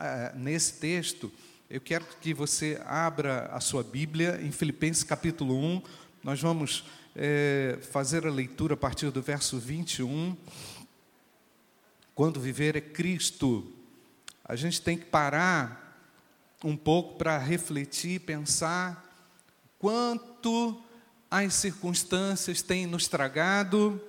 ah, 0.00 0.32
nesse 0.36 0.74
texto, 0.74 1.30
eu 1.68 1.80
quero 1.80 2.06
que 2.20 2.32
você 2.32 2.80
abra 2.86 3.46
a 3.46 3.58
sua 3.58 3.82
Bíblia 3.82 4.40
em 4.40 4.52
Filipenses 4.52 5.02
capítulo 5.02 5.58
1. 5.58 5.82
Nós 6.22 6.40
vamos 6.40 6.84
é, 7.16 7.78
fazer 7.90 8.24
a 8.24 8.30
leitura 8.30 8.74
a 8.74 8.76
partir 8.76 9.10
do 9.10 9.20
verso 9.20 9.58
21. 9.58 10.36
Quando 12.14 12.40
viver 12.40 12.76
é 12.76 12.80
Cristo. 12.80 13.72
A 14.44 14.54
gente 14.54 14.80
tem 14.80 14.96
que 14.96 15.06
parar 15.06 16.06
um 16.62 16.76
pouco 16.76 17.18
para 17.18 17.36
refletir, 17.36 18.20
pensar 18.20 19.04
quanto 19.80 20.80
as 21.30 21.54
circunstâncias 21.54 22.62
têm 22.62 22.86
nos 22.86 23.08
tragado, 23.08 24.00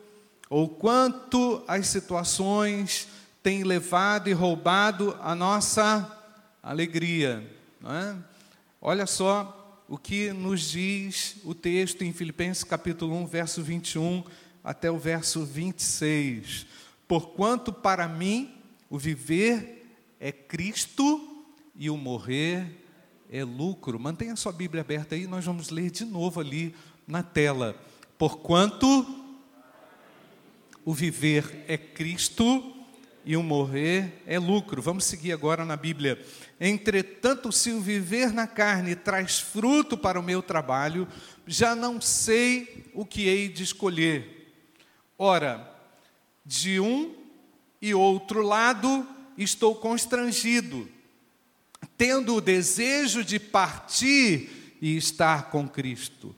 ou 0.49 0.69
quanto 0.69 1.63
as 1.67 1.87
situações 1.87 3.07
têm 3.41 3.63
levado 3.63 4.29
e 4.29 4.33
roubado 4.33 5.17
a 5.21 5.33
nossa 5.33 6.17
alegria. 6.61 7.49
É? 7.83 8.15
Olha 8.81 9.05
só 9.05 9.83
o 9.87 9.97
que 9.97 10.31
nos 10.33 10.61
diz 10.69 11.37
o 11.43 11.55
texto 11.55 12.03
em 12.03 12.13
Filipenses 12.13 12.63
capítulo 12.63 13.15
1, 13.15 13.25
verso 13.25 13.63
21 13.63 14.23
até 14.63 14.91
o 14.91 14.97
verso 14.97 15.45
26. 15.45 16.65
Porquanto 17.07 17.71
para 17.71 18.07
mim 18.07 18.53
o 18.89 18.97
viver 18.97 19.95
é 20.19 20.31
Cristo 20.31 21.45
e 21.75 21.89
o 21.89 21.97
morrer 21.97 22.85
é 23.31 23.43
lucro. 23.43 23.99
Mantenha 23.99 24.35
sua 24.35 24.51
Bíblia 24.51 24.81
aberta 24.81 25.15
aí, 25.15 25.25
nós 25.25 25.45
vamos 25.45 25.69
ler 25.69 25.89
de 25.89 26.03
novo 26.03 26.39
ali 26.39 26.75
na 27.07 27.23
tela. 27.23 27.75
Porquanto 28.17 29.07
o 30.83 30.93
viver 30.93 31.63
é 31.67 31.77
Cristo 31.77 32.78
e 33.29 33.37
o 33.37 33.43
morrer 33.43 34.23
é 34.25 34.39
lucro. 34.39 34.81
Vamos 34.81 35.05
seguir 35.05 35.31
agora 35.31 35.63
na 35.63 35.77
Bíblia. 35.77 36.19
Entretanto, 36.59 37.51
se 37.51 37.71
o 37.71 37.79
viver 37.79 38.33
na 38.33 38.47
carne 38.47 38.95
traz 38.95 39.39
fruto 39.39 39.95
para 39.95 40.19
o 40.19 40.23
meu 40.23 40.41
trabalho, 40.41 41.07
já 41.45 41.75
não 41.75 42.01
sei 42.01 42.87
o 42.91 43.05
que 43.05 43.27
hei 43.27 43.47
de 43.47 43.61
escolher. 43.61 44.51
Ora, 45.15 45.71
de 46.43 46.79
um 46.79 47.13
e 47.79 47.93
outro 47.93 48.41
lado 48.41 49.07
estou 49.37 49.75
constrangido, 49.75 50.89
tendo 51.95 52.33
o 52.33 52.41
desejo 52.41 53.23
de 53.23 53.37
partir 53.37 54.75
e 54.81 54.97
estar 54.97 55.51
com 55.51 55.69
Cristo, 55.69 56.35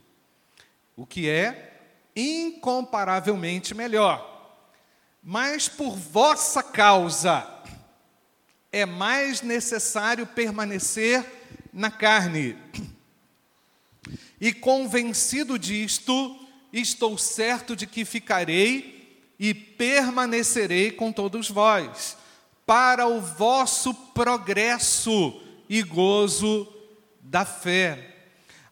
o 0.94 1.06
que 1.06 1.26
é 1.26 1.72
incomparavelmente 2.14 3.74
melhor. 3.74 4.31
Mas 5.22 5.68
por 5.68 5.96
vossa 5.96 6.62
causa, 6.62 7.48
é 8.72 8.84
mais 8.84 9.42
necessário 9.42 10.26
permanecer 10.26 11.24
na 11.72 11.90
carne. 11.90 12.56
E 14.40 14.52
convencido 14.52 15.58
disto, 15.58 16.36
estou 16.72 17.16
certo 17.16 17.76
de 17.76 17.86
que 17.86 18.04
ficarei 18.04 19.32
e 19.38 19.54
permanecerei 19.54 20.90
com 20.90 21.12
todos 21.12 21.48
vós, 21.48 22.16
para 22.66 23.06
o 23.06 23.20
vosso 23.20 23.92
progresso 23.92 25.40
e 25.68 25.82
gozo 25.82 26.66
da 27.20 27.44
fé, 27.44 28.16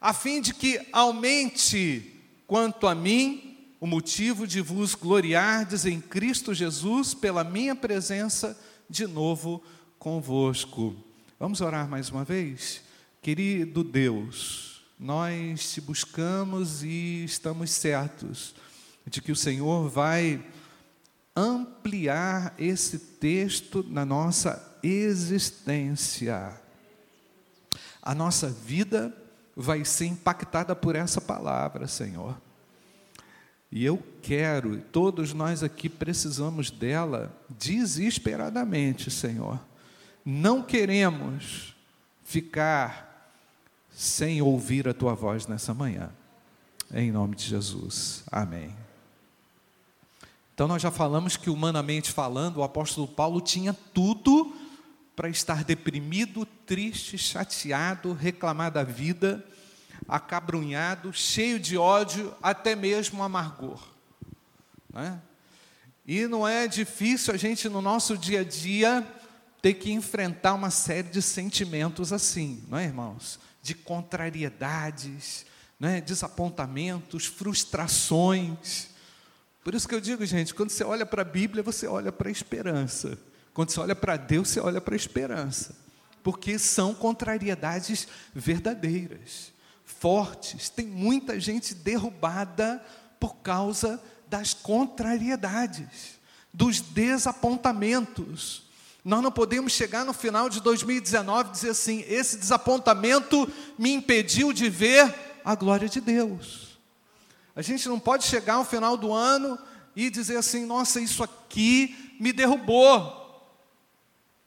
a 0.00 0.12
fim 0.12 0.40
de 0.40 0.54
que 0.54 0.80
aumente 0.92 2.14
quanto 2.46 2.86
a 2.86 2.94
mim 2.94 3.49
o 3.81 3.86
motivo 3.86 4.47
de 4.47 4.61
vos 4.61 4.95
gloriardes 4.95 5.86
em 5.86 6.00
Cristo 6.00 6.53
Jesus 6.53 7.14
pela 7.14 7.42
minha 7.42 7.75
presença 7.75 8.59
de 8.89 9.06
novo 9.06 9.62
convosco. 9.98 10.95
Vamos 11.39 11.62
orar 11.62 11.89
mais 11.89 12.11
uma 12.11 12.23
vez? 12.23 12.83
Querido 13.23 13.83
Deus, 13.83 14.83
nós 14.98 15.73
te 15.73 15.81
buscamos 15.81 16.83
e 16.83 17.25
estamos 17.25 17.70
certos 17.70 18.55
de 19.07 19.23
que 19.23 19.33
o 19.33 19.36
Senhor 19.36 19.89
vai 19.89 20.45
ampliar 21.35 22.55
esse 22.58 22.98
texto 22.98 23.83
na 23.89 24.05
nossa 24.05 24.79
existência. 24.83 26.52
A 28.02 28.14
nossa 28.14 28.51
vida 28.51 29.17
vai 29.57 29.86
ser 29.86 30.07
impactada 30.07 30.77
por 30.77 30.95
essa 30.95 31.20
palavra, 31.20 31.89
Senhor. 31.89 32.36
E 33.73 33.85
eu 33.85 34.03
quero, 34.20 34.81
todos 34.92 35.33
nós 35.33 35.63
aqui 35.63 35.89
precisamos 35.89 36.70
dela 36.70 37.33
desesperadamente, 37.48 39.11
Senhor. 39.11 39.61
Não 40.25 40.63
queremos 40.63 41.75
ficar 42.25 43.33
sem 43.91 44.42
ouvir 44.42 44.89
a 44.89 44.95
tua 44.95 45.14
voz 45.14 45.47
nessa 45.47 45.73
manhã. 45.73 46.11
Em 46.92 47.13
nome 47.13 47.36
de 47.36 47.45
Jesus. 47.45 48.25
Amém. 48.31 48.75
Então, 50.52 50.67
nós 50.67 50.83
já 50.83 50.91
falamos 50.91 51.37
que, 51.37 51.48
humanamente 51.48 52.11
falando, 52.11 52.58
o 52.58 52.63
apóstolo 52.63 53.07
Paulo 53.07 53.41
tinha 53.41 53.73
tudo 53.73 54.55
para 55.14 55.29
estar 55.29 55.64
deprimido, 55.64 56.45
triste, 56.67 57.17
chateado, 57.17 58.13
reclamar 58.13 58.70
da 58.70 58.83
vida, 58.83 59.45
acabrunhado, 60.10 61.12
cheio 61.12 61.60
de 61.60 61.78
ódio, 61.78 62.34
até 62.42 62.74
mesmo 62.74 63.22
amargor. 63.22 63.80
Né? 64.92 65.20
E 66.04 66.26
não 66.26 66.46
é 66.46 66.66
difícil 66.66 67.32
a 67.32 67.36
gente, 67.36 67.68
no 67.68 67.80
nosso 67.80 68.18
dia 68.18 68.40
a 68.40 68.44
dia, 68.44 69.06
ter 69.62 69.74
que 69.74 69.92
enfrentar 69.92 70.54
uma 70.54 70.70
série 70.70 71.08
de 71.08 71.22
sentimentos 71.22 72.12
assim, 72.12 72.64
não 72.68 72.76
é, 72.76 72.84
irmãos? 72.84 73.38
De 73.62 73.72
contrariedades, 73.72 75.46
né? 75.78 76.00
desapontamentos, 76.00 77.27
frustrações. 77.27 78.88
Por 79.62 79.74
isso 79.77 79.88
que 79.88 79.94
eu 79.94 80.00
digo, 80.00 80.27
gente, 80.27 80.52
quando 80.54 80.70
você 80.70 80.82
olha 80.82 81.06
para 81.06 81.22
a 81.22 81.24
Bíblia, 81.24 81.62
você 81.62 81.86
olha 81.86 82.10
para 82.10 82.28
a 82.28 82.32
esperança. 82.32 83.16
Quando 83.54 83.70
você 83.70 83.78
olha 83.78 83.94
para 83.94 84.16
Deus, 84.16 84.48
você 84.48 84.58
olha 84.58 84.80
para 84.80 84.94
a 84.94 84.96
esperança. 84.96 85.77
Porque 86.22 86.58
são 86.58 86.94
contrariedades 86.94 88.08
verdadeiras, 88.34 89.52
fortes. 89.90 90.68
Tem 90.68 90.86
muita 90.86 91.39
gente 91.39 91.74
derrubada 91.74 92.83
por 93.18 93.36
causa 93.36 94.02
das 94.28 94.55
contrariedades, 94.55 96.18
dos 96.52 96.80
desapontamentos. 96.80 98.62
Nós 99.05 99.23
não 99.23 99.33
podemos 99.33 99.73
chegar 99.73 100.05
no 100.05 100.12
final 100.12 100.48
de 100.48 100.61
2019 100.61 101.48
e 101.48 101.52
dizer 101.52 101.70
assim: 101.70 102.05
esse 102.06 102.39
desapontamento 102.39 103.51
me 103.78 103.90
impediu 103.90 104.52
de 104.52 104.68
ver 104.68 105.14
a 105.45 105.55
glória 105.55 105.89
de 105.89 106.01
Deus. 106.01 106.78
A 107.55 107.62
gente 107.62 107.89
não 107.89 107.98
pode 107.98 108.24
chegar 108.24 108.55
ao 108.55 108.64
final 108.64 108.96
do 108.96 109.12
ano 109.12 109.58
e 109.96 110.11
dizer 110.11 110.36
assim: 110.36 110.64
nossa, 110.64 111.01
isso 111.01 111.22
aqui 111.22 112.14
me 112.20 112.33
derrubou. 112.33 113.18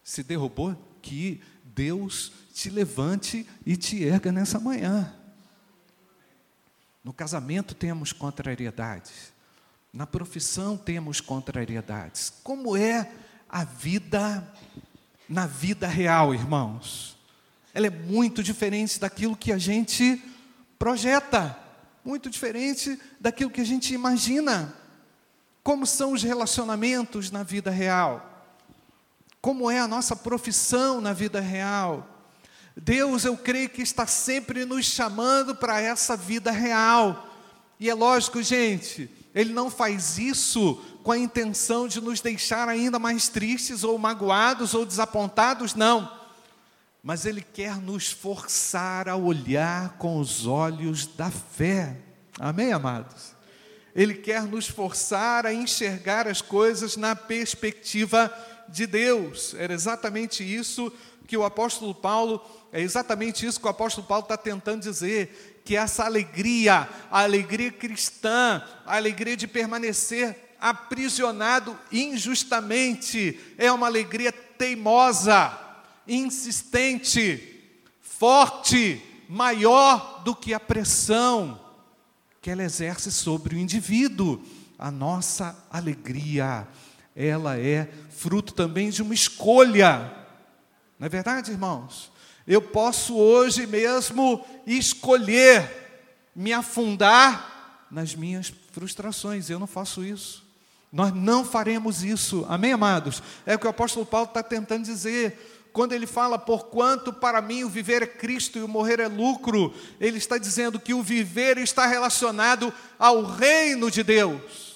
Se 0.04 0.24
derrubou, 0.24 0.76
que 1.02 1.42
Deus 1.64 2.32
te 2.54 2.70
levante 2.70 3.48
e 3.66 3.76
te 3.76 4.04
erga 4.04 4.32
nessa 4.32 4.60
manhã. 4.60 5.14
No 7.04 7.14
casamento 7.14 7.76
temos 7.76 8.14
contrariedades, 8.14 9.34
na 9.92 10.08
profissão 10.08 10.78
temos 10.78 11.20
contrariedades. 11.20 12.34
Como 12.44 12.78
é 12.78 13.12
a 13.50 13.64
vida 13.64 14.48
na 15.28 15.48
vida 15.48 15.88
real, 15.88 16.34
irmãos. 16.34 17.18
Ela 17.74 17.88
é 17.88 17.90
muito 17.90 18.44
diferente 18.44 19.00
daquilo 19.00 19.36
que 19.36 19.52
a 19.52 19.58
gente 19.58 20.22
projeta, 20.78 21.58
muito 22.06 22.30
diferente 22.30 23.00
daquilo 23.20 23.50
que 23.50 23.62
a 23.62 23.66
gente 23.66 23.94
imagina. 23.94 24.74
Como 25.64 25.88
são 25.88 26.12
os 26.12 26.22
relacionamentos 26.22 27.32
na 27.32 27.42
vida 27.42 27.72
real? 27.72 28.30
Como 29.42 29.72
é 29.72 29.80
a 29.80 29.88
nossa 29.88 30.16
profissão 30.16 31.02
na 31.02 31.14
vida 31.14 31.40
real? 31.40 32.13
Deus, 32.76 33.24
eu 33.24 33.38
creio 33.38 33.70
que 33.70 33.82
está 33.82 34.08
sempre 34.08 34.66
nos 34.66 34.86
chamando 34.86 35.56
para 35.56 35.80
essa 35.80 36.18
vida 36.18 36.52
real. 36.52 37.30
E 37.80 37.90
é 37.90 37.94
lógico, 37.94 38.42
gente, 38.42 39.10
Ele 39.34 39.54
não 39.54 39.70
faz 39.70 40.18
isso 40.18 40.76
com 41.04 41.12
a 41.12 41.18
intenção 41.18 41.88
de 41.88 42.02
nos 42.02 42.22
deixar 42.22 42.68
ainda 42.68 42.98
mais 42.98 43.30
tristes 43.30 43.84
ou 43.84 43.98
magoados 43.98 44.74
ou 44.74 44.86
desapontados, 44.86 45.76
não. 45.76 46.12
Mas 47.04 47.26
Ele 47.26 47.42
quer 47.42 47.78
nos 47.78 48.12
forçar 48.12 49.10
a 49.10 49.16
olhar 49.16 49.98
com 49.98 50.20
os 50.20 50.48
olhos 50.48 51.06
da 51.06 51.30
fé. 51.30 51.98
Amém, 52.40 52.72
amados? 52.72 53.34
Ele 53.96 54.16
quer 54.16 54.44
nos 54.44 54.68
forçar 54.68 55.46
a 55.46 55.54
enxergar 55.54 56.28
as 56.28 56.42
coisas 56.42 56.98
na 56.98 57.16
perspectiva 57.16 58.34
de 58.68 58.88
Deus. 58.88 59.54
Era 59.54 59.74
exatamente 59.74 60.44
isso 60.44 60.92
que 61.28 61.38
o 61.38 61.44
apóstolo 61.44 61.94
Paulo, 61.94 62.42
é 62.74 62.82
exatamente 62.82 63.46
isso 63.46 63.60
que 63.60 63.68
o 63.68 63.70
apóstolo 63.70 64.08
Paulo 64.08 64.24
está 64.24 64.36
tentando 64.36 64.82
dizer, 64.82 65.62
que 65.64 65.76
essa 65.76 66.04
alegria, 66.04 66.90
a 67.12 67.22
alegria 67.22 67.72
cristã, 67.72 68.64
a 68.84 68.96
alegria 68.96 69.38
de 69.38 69.48
permanecer 69.48 70.56
aprisionado 70.60 71.78
injustamente, 71.92 73.40
é 73.60 73.72
uma 73.72 73.86
alegria 73.86 74.32
teimosa, 74.32 75.56
insistente, 76.08 77.62
forte, 78.02 79.00
maior 79.30 80.24
do 80.24 80.36
que 80.36 80.52
a 80.52 80.60
pressão 80.60 81.62
que 82.42 82.50
ela 82.50 82.64
exerce 82.64 83.12
sobre 83.12 83.56
o 83.56 83.60
indivíduo. 83.60 84.44
A 84.80 84.90
nossa 84.90 85.56
alegria, 85.70 86.68
ela 87.16 87.56
é 87.56 87.88
fruto 88.10 88.52
também 88.52 88.90
de 88.90 89.04
uma 89.04 89.14
escolha. 89.14 90.12
Não 90.98 91.06
é 91.06 91.10
verdade, 91.10 91.52
irmãos? 91.52 92.13
Eu 92.46 92.62
posso 92.62 93.16
hoje 93.16 93.66
mesmo 93.66 94.46
escolher 94.66 95.84
me 96.36 96.52
afundar 96.52 97.86
nas 97.90 98.16
minhas 98.16 98.54
frustrações. 98.72 99.50
Eu 99.50 99.60
não 99.60 99.68
faço 99.68 100.04
isso. 100.04 100.44
Nós 100.92 101.14
não 101.14 101.46
faremos 101.46 102.04
isso. 102.04 102.46
Amém, 102.50 102.74
amados? 102.74 103.24
É 103.46 103.56
o 103.56 103.60
que 103.60 103.68
o 103.68 103.70
apóstolo 103.70 104.06
Paulo 104.06 104.28
está 104.28 104.44
tentando 104.44 104.84
dizer 104.84 105.38
quando 105.74 105.94
ele 105.94 106.06
fala, 106.06 106.38
porquanto 106.38 107.12
para 107.12 107.42
mim 107.42 107.64
o 107.64 107.70
viver 107.70 108.04
é 108.04 108.08
Cristo 108.08 108.60
e 108.60 108.62
o 108.62 108.68
morrer 108.68 109.00
é 109.00 109.08
lucro, 109.08 109.74
ele 110.00 110.20
está 110.20 110.38
dizendo 110.38 110.80
que 110.80 110.94
o 110.94 111.02
viver 111.02 111.58
está 111.58 111.88
relacionado 111.88 112.72
ao 113.00 113.24
reino 113.24 113.90
de 113.90 114.04
Deus. 114.04 114.76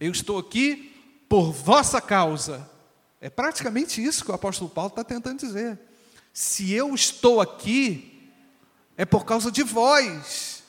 Eu 0.00 0.10
estou 0.10 0.38
aqui 0.38 0.92
por 1.28 1.52
vossa 1.52 2.00
causa. 2.00 2.68
É 3.22 3.30
praticamente 3.30 4.02
isso 4.02 4.24
que 4.24 4.32
o 4.32 4.34
apóstolo 4.34 4.68
Paulo 4.68 4.88
está 4.88 5.04
tentando 5.04 5.38
dizer. 5.38 5.78
Se 6.32 6.72
eu 6.72 6.92
estou 6.92 7.40
aqui, 7.40 8.28
é 8.96 9.04
por 9.04 9.24
causa 9.24 9.48
de 9.48 9.62
vós, 9.62 10.64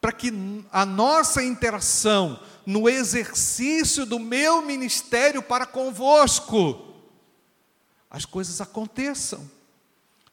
para 0.00 0.12
que 0.12 0.32
a 0.70 0.86
nossa 0.86 1.42
interação 1.42 2.40
no 2.64 2.88
exercício 2.88 4.06
do 4.06 4.20
meu 4.20 4.62
ministério 4.62 5.42
para 5.42 5.66
convosco, 5.66 6.94
as 8.08 8.24
coisas 8.24 8.60
aconteçam. 8.60 9.50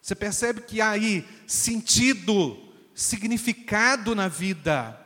Você 0.00 0.14
percebe 0.14 0.60
que 0.60 0.80
há 0.80 0.90
aí 0.90 1.26
sentido, 1.48 2.56
significado 2.94 4.14
na 4.14 4.28
vida. 4.28 4.96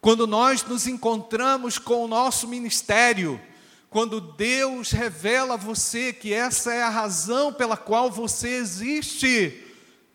Quando 0.00 0.26
nós 0.26 0.64
nos 0.64 0.86
encontramos 0.86 1.78
com 1.78 2.06
o 2.06 2.08
nosso 2.08 2.48
ministério, 2.48 3.38
quando 3.96 4.20
Deus 4.20 4.90
revela 4.90 5.54
a 5.54 5.56
você 5.56 6.12
que 6.12 6.30
essa 6.30 6.70
é 6.70 6.82
a 6.82 6.90
razão 6.90 7.50
pela 7.50 7.78
qual 7.78 8.10
você 8.10 8.50
existe, 8.50 9.64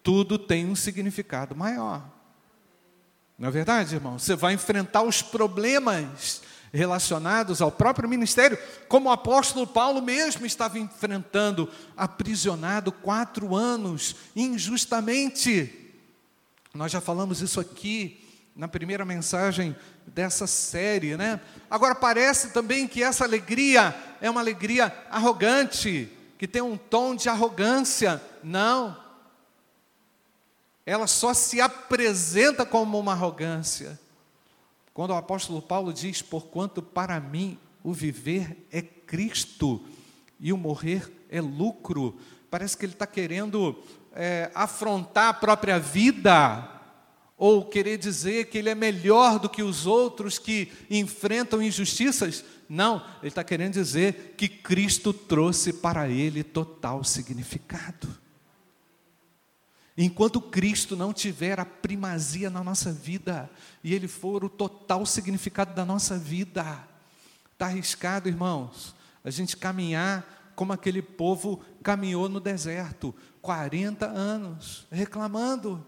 tudo 0.03 0.37
tem 0.37 0.67
um 0.67 0.75
significado 0.75 1.55
maior. 1.55 2.07
Não 3.39 3.49
é 3.49 3.51
verdade, 3.51 3.95
irmão? 3.95 4.19
Você 4.19 4.35
vai 4.35 4.53
enfrentar 4.53 5.01
os 5.01 5.23
problemas 5.23 6.43
relacionados 6.71 7.59
ao 7.59 7.71
próprio 7.71 8.07
ministério, 8.07 8.55
como 8.87 9.09
o 9.09 9.11
apóstolo 9.11 9.65
Paulo 9.65 9.99
mesmo 9.99 10.45
estava 10.45 10.77
enfrentando, 10.77 11.67
aprisionado 11.97 12.91
quatro 12.91 13.55
anos, 13.55 14.15
injustamente. 14.35 15.91
Nós 16.71 16.91
já 16.91 17.01
falamos 17.01 17.41
isso 17.41 17.59
aqui 17.59 18.23
na 18.55 18.67
primeira 18.67 19.03
mensagem 19.03 19.75
dessa 20.13 20.47
série, 20.47 21.15
né? 21.15 21.39
Agora 21.69 21.95
parece 21.95 22.49
também 22.49 22.87
que 22.87 23.01
essa 23.03 23.23
alegria 23.23 23.95
é 24.19 24.29
uma 24.29 24.41
alegria 24.41 24.93
arrogante, 25.09 26.11
que 26.37 26.47
tem 26.47 26.61
um 26.61 26.77
tom 26.77 27.15
de 27.15 27.29
arrogância. 27.29 28.21
Não. 28.43 28.97
Ela 30.85 31.07
só 31.07 31.33
se 31.33 31.61
apresenta 31.61 32.65
como 32.65 32.99
uma 32.99 33.13
arrogância 33.13 33.99
quando 34.93 35.11
o 35.11 35.15
apóstolo 35.15 35.61
Paulo 35.61 35.93
diz: 35.93 36.21
Porquanto 36.21 36.81
para 36.81 37.19
mim 37.19 37.57
o 37.83 37.93
viver 37.93 38.67
é 38.71 38.81
Cristo 38.81 39.83
e 40.39 40.51
o 40.51 40.57
morrer 40.57 41.11
é 41.29 41.39
lucro, 41.39 42.17
parece 42.49 42.77
que 42.77 42.85
ele 42.85 42.93
está 42.93 43.07
querendo 43.07 43.81
é, 44.13 44.51
afrontar 44.53 45.29
a 45.29 45.33
própria 45.33 45.79
vida, 45.79 46.80
ou 47.43 47.65
querer 47.65 47.97
dizer 47.97 48.51
que 48.51 48.59
ele 48.59 48.69
é 48.69 48.75
melhor 48.75 49.39
do 49.39 49.49
que 49.49 49.63
os 49.63 49.88
outros 49.88 50.38
que 50.38 50.71
enfrentam 50.91 51.59
injustiças. 51.59 52.45
Não, 52.69 53.03
ele 53.19 53.29
está 53.29 53.43
querendo 53.43 53.73
dizer 53.73 54.35
que 54.38 54.47
Cristo 54.47 55.11
trouxe 55.11 55.73
para 55.73 56.07
ele 56.07 56.43
total 56.43 57.03
significado. 57.03 58.07
Enquanto 59.97 60.39
Cristo 60.39 60.95
não 60.95 61.11
tiver 61.11 61.59
a 61.59 61.65
primazia 61.65 62.47
na 62.47 62.63
nossa 62.63 62.93
vida 62.93 63.49
e 63.83 63.93
Ele 63.93 64.07
for 64.07 64.43
o 64.43 64.49
total 64.49 65.03
significado 65.03 65.73
da 65.73 65.83
nossa 65.83 66.19
vida, 66.19 66.88
está 67.51 67.65
arriscado, 67.65 68.29
irmãos, 68.29 68.95
a 69.23 69.31
gente 69.31 69.57
caminhar 69.57 70.53
como 70.55 70.73
aquele 70.73 71.01
povo 71.01 71.59
caminhou 71.81 72.29
no 72.29 72.39
deserto, 72.39 73.15
40 73.41 74.05
anos, 74.05 74.85
reclamando, 74.91 75.83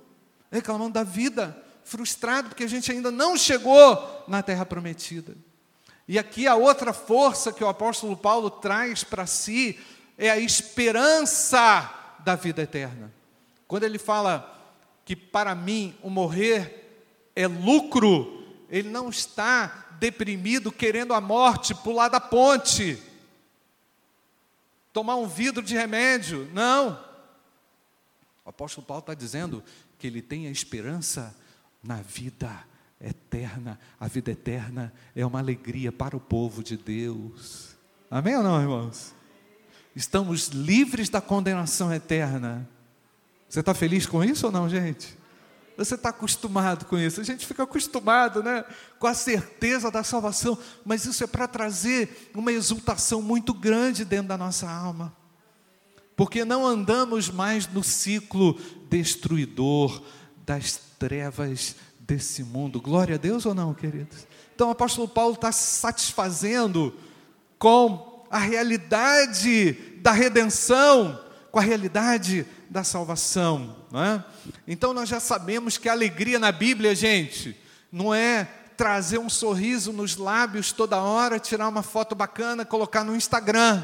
reclamando 0.54 0.94
da 0.94 1.04
vida, 1.04 1.58
frustrado 1.84 2.50
porque 2.50 2.64
a 2.64 2.70
gente 2.70 2.92
ainda 2.92 3.12
não 3.12 3.36
chegou 3.36 4.24
na 4.28 4.44
terra 4.44 4.64
prometida. 4.64 5.36
E 6.08 6.20
aqui 6.20 6.48
a 6.48 6.56
outra 6.56 6.94
força 6.94 7.52
que 7.52 7.64
o 7.64 7.68
apóstolo 7.68 8.16
Paulo 8.16 8.52
traz 8.52 9.04
para 9.04 9.26
si 9.26 9.80
é 10.16 10.30
a 10.30 10.38
esperança 10.38 11.92
da 12.20 12.36
vida 12.36 12.62
eterna. 12.62 13.12
Quando 13.68 13.84
ele 13.84 13.98
fala 13.98 14.50
que 15.04 15.16
para 15.16 15.56
mim 15.56 15.96
o 16.04 16.10
morrer 16.10 17.32
é 17.36 17.48
lucro, 17.48 18.46
ele 18.70 18.90
não 18.90 19.10
está 19.10 19.88
deprimido 20.00 20.72
querendo 20.72 21.16
a 21.16 21.22
morte, 21.22 21.74
pular 21.74 22.10
da 22.10 22.20
ponte, 22.20 23.02
tomar 24.92 25.16
um 25.16 25.28
vidro 25.28 25.64
de 25.64 25.76
remédio. 25.76 26.48
Não. 26.54 27.13
O 28.46 28.50
apóstolo 28.50 28.86
Paulo 28.86 29.02
está 29.02 29.14
dizendo 29.14 29.64
que 29.98 30.08
ele 30.08 30.22
tem 30.22 30.48
a 30.48 30.52
esperança 30.52 31.36
na 31.82 32.02
vida 32.02 32.52
eterna. 33.00 33.80
A 34.00 34.08
vida 34.08 34.32
eterna 34.32 34.94
é 35.16 35.26
uma 35.26 35.40
alegria 35.40 35.92
para 35.92 36.16
o 36.16 36.20
povo 36.20 36.64
de 36.64 36.78
Deus. 36.78 37.76
Amém 38.10 38.36
ou 38.36 38.44
não, 38.44 38.62
irmãos? 38.62 39.14
Estamos 39.96 40.48
livres 40.48 41.10
da 41.10 41.22
condenação 41.22 41.94
eterna. 41.94 42.68
Você 43.48 43.60
está 43.60 43.74
feliz 43.74 44.06
com 44.06 44.24
isso 44.24 44.48
ou 44.48 44.52
não, 44.52 44.68
gente? 44.68 45.18
Você 45.78 45.96
está 45.96 46.10
acostumado 46.10 46.86
com 46.86 46.98
isso? 46.98 47.22
A 47.22 47.24
gente 47.24 47.46
fica 47.46 47.64
acostumado, 47.64 48.44
né? 48.44 48.64
Com 49.00 49.08
a 49.08 49.14
certeza 49.14 49.90
da 49.90 50.04
salvação, 50.04 50.58
mas 50.86 51.06
isso 51.06 51.24
é 51.24 51.28
para 51.28 51.48
trazer 51.48 52.32
uma 52.34 52.52
exultação 52.52 53.22
muito 53.22 53.54
grande 53.54 54.06
dentro 54.06 54.28
da 54.28 54.38
nossa 54.38 54.70
alma, 54.70 55.16
porque 56.16 56.46
não 56.46 56.66
andamos 56.66 57.30
mais 57.30 57.68
no 57.68 57.84
ciclo 57.84 58.60
destruidor 58.90 60.02
das 60.46 60.80
trevas 61.00 61.76
desse 62.00 62.44
mundo. 62.44 62.82
Glória 62.82 63.16
a 63.16 63.18
Deus 63.18 63.46
ou 63.46 63.54
não, 63.54 63.74
queridos? 63.74 64.28
Então 64.54 64.68
o 64.68 64.72
apóstolo 64.72 65.08
Paulo 65.08 65.34
está 65.34 65.52
se 65.52 65.80
satisfazendo 65.80 66.94
com 67.58 68.26
a 68.30 68.38
realidade 68.38 69.74
da 70.02 70.12
redenção, 70.12 71.20
com 71.52 71.60
a 71.60 71.62
realidade 71.62 72.46
da 72.70 72.84
salvação. 72.84 73.76
Não 73.92 74.04
é? 74.04 74.24
Então 74.68 74.94
nós 74.94 75.10
já 75.10 75.20
sabemos 75.20 75.78
que 75.78 75.88
a 75.88 75.92
alegria 75.92 76.40
na 76.40 76.52
Bíblia, 76.52 76.94
gente, 76.94 77.56
não 77.92 78.14
é 78.14 78.48
trazer 78.76 79.20
um 79.20 79.30
sorriso 79.30 79.94
nos 79.94 80.18
lábios 80.18 80.72
toda 80.72 81.02
hora, 81.02 81.40
tirar 81.40 81.68
uma 81.68 81.84
foto 81.84 82.16
bacana, 82.16 82.66
colocar 82.66 83.04
no 83.04 83.16
Instagram. 83.16 83.84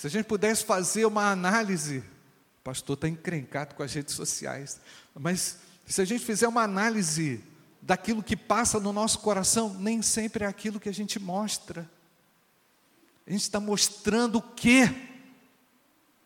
Se 0.00 0.06
a 0.06 0.10
gente 0.10 0.24
pudesse 0.24 0.64
fazer 0.64 1.04
uma 1.04 1.30
análise, 1.30 1.98
o 1.98 2.64
pastor 2.64 2.94
está 2.94 3.06
encrencado 3.06 3.74
com 3.74 3.82
as 3.82 3.92
redes 3.92 4.14
sociais, 4.14 4.80
mas 5.14 5.58
se 5.84 6.00
a 6.00 6.06
gente 6.06 6.24
fizer 6.24 6.48
uma 6.48 6.62
análise 6.62 7.44
daquilo 7.82 8.22
que 8.22 8.34
passa 8.34 8.80
no 8.80 8.94
nosso 8.94 9.18
coração, 9.18 9.74
nem 9.74 10.00
sempre 10.00 10.44
é 10.44 10.46
aquilo 10.46 10.80
que 10.80 10.88
a 10.88 10.94
gente 10.94 11.18
mostra. 11.18 11.86
A 13.26 13.30
gente 13.30 13.42
está 13.42 13.60
mostrando 13.60 14.38
o 14.38 14.42
quê? 14.42 14.90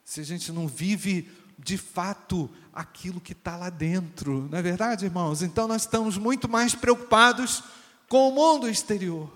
se 0.04 0.20
a 0.20 0.24
gente 0.24 0.52
não 0.52 0.68
vive 0.68 1.28
de 1.58 1.76
fato 1.76 2.48
aquilo 2.72 3.20
que 3.20 3.32
está 3.32 3.56
lá 3.56 3.70
dentro, 3.70 4.48
não 4.52 4.56
é 4.56 4.62
verdade, 4.62 5.04
irmãos? 5.04 5.42
Então 5.42 5.66
nós 5.66 5.82
estamos 5.82 6.16
muito 6.16 6.48
mais 6.48 6.76
preocupados 6.76 7.64
com 8.08 8.28
o 8.28 8.32
mundo 8.32 8.68
exterior. 8.68 9.28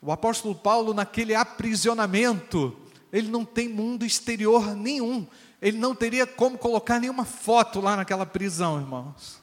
O 0.00 0.10
apóstolo 0.10 0.56
Paulo, 0.56 0.92
naquele 0.92 1.36
aprisionamento, 1.36 2.81
ele 3.12 3.28
não 3.28 3.44
tem 3.44 3.68
mundo 3.68 4.04
exterior 4.04 4.74
nenhum, 4.74 5.26
ele 5.60 5.78
não 5.78 5.94
teria 5.94 6.26
como 6.26 6.56
colocar 6.56 6.98
nenhuma 6.98 7.24
foto 7.24 7.80
lá 7.80 7.96
naquela 7.96 8.24
prisão, 8.24 8.80
irmãos. 8.80 9.40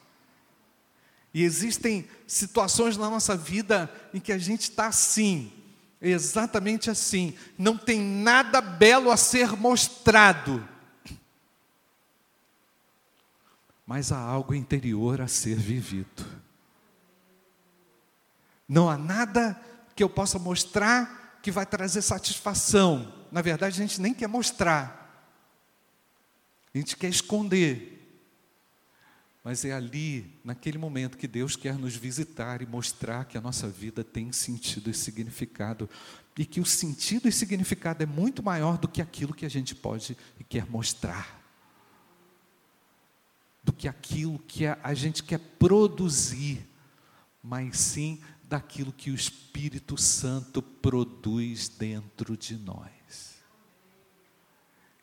E 1.34 1.44
existem 1.44 2.08
situações 2.26 2.98
na 2.98 3.10
nossa 3.10 3.38
vida 3.38 3.90
em 4.14 4.20
que 4.20 4.32
a 4.32 4.38
gente 4.38 4.64
está 4.64 4.88
assim, 4.88 5.52
Exatamente 6.02 6.90
assim. 6.90 7.36
Não 7.58 7.78
tem 7.78 8.00
nada 8.00 8.62
belo 8.62 9.12
a 9.12 9.18
ser 9.18 9.52
mostrado, 9.52 10.68
mas 13.86 14.12
há 14.12 14.18
algo 14.18 14.54
interior 14.54 15.20
a 15.20 15.28
ser 15.28 15.56
vivido. 15.58 16.26
Não 18.68 18.90
há 18.90 18.98
nada 18.98 19.60
que 19.96 20.04
eu 20.04 20.10
possa 20.10 20.38
mostrar 20.40 21.40
que 21.42 21.52
vai 21.52 21.66
trazer 21.66 22.02
satisfação. 22.02 23.19
Na 23.32 23.42
verdade, 23.42 23.82
a 23.82 23.86
gente 23.86 24.02
nem 24.02 24.14
quer 24.14 24.28
mostrar. 24.28 25.00
A 26.74 26.78
gente 26.78 26.96
quer 26.98 27.10
esconder. 27.10 27.96
Mas 29.44 29.64
é 29.64 29.72
ali, 29.72 30.32
naquele 30.44 30.78
momento, 30.78 31.18
que 31.18 31.28
Deus 31.28 31.56
quer 31.56 31.78
nos 31.78 31.96
visitar 31.96 32.62
e 32.62 32.66
mostrar 32.66 33.26
que 33.26 33.38
a 33.38 33.42
nossa 33.42 33.68
vida 33.68 34.04
tem 34.04 34.32
sentido 34.32 34.90
e 34.90 34.94
significado. 34.94 35.90
E 36.38 36.46
que 36.46 36.60
o 36.60 36.66
sentido 36.66 37.28
e 37.28 37.32
significado 37.32 38.04
é 38.04 38.06
muito 38.06 38.44
maior 38.44 38.78
do 38.78 38.88
que 38.88 39.02
aquilo 39.02 39.34
que 39.34 39.46
a 39.46 39.50
gente 39.50 39.74
pode 39.74 40.18
e 40.40 40.44
quer 40.44 40.70
mostrar. 40.70 41.40
Do 43.64 43.74
que 43.74 43.88
aquilo 43.88 44.40
que 44.40 44.66
a 44.66 44.94
gente 44.94 45.24
quer 45.24 45.40
produzir, 45.40 46.68
mas 47.44 47.78
sim 47.80 48.22
daquilo 48.44 48.92
que 48.92 49.12
o 49.12 49.16
Espírito 49.16 49.98
Santo 49.98 50.62
produz 50.62 51.70
dentro 51.70 52.36
de 52.36 52.58
nós. 52.58 52.99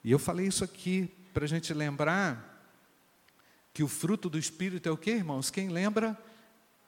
E 0.07 0.13
eu 0.13 0.21
falei 0.21 0.47
isso 0.47 0.63
aqui 0.63 1.11
para 1.35 1.47
a 1.47 1.49
gente 1.49 1.75
lembrar 1.75 2.63
que 3.75 3.83
o 3.83 3.89
fruto 3.89 4.31
do 4.31 4.39
Espírito 4.39 4.89
é 4.89 4.93
o 4.93 4.97
que, 4.97 5.11
irmãos? 5.11 5.51
Quem 5.51 5.69
lembra? 5.69 6.17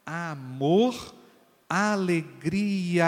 Amor, 0.07 1.17
alegria. 1.69 3.05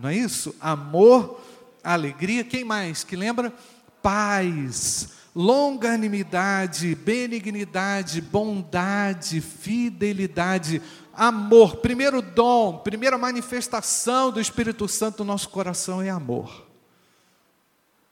Não 0.00 0.08
é 0.08 0.14
isso? 0.14 0.54
Amor, 0.60 1.44
alegria. 1.82 2.44
Quem 2.44 2.62
mais 2.62 3.02
que 3.02 3.16
lembra? 3.16 3.52
Paz, 4.00 5.08
longanimidade, 5.34 6.94
benignidade, 6.94 8.20
bondade, 8.20 9.40
fidelidade, 9.40 10.80
amor. 11.12 11.78
Primeiro 11.78 12.22
dom, 12.22 12.78
primeira 12.78 13.18
manifestação 13.18 14.30
do 14.30 14.40
Espírito 14.40 14.86
Santo 14.86 15.24
no 15.24 15.32
nosso 15.32 15.48
coração 15.48 16.00
é 16.00 16.08
amor. 16.08 16.67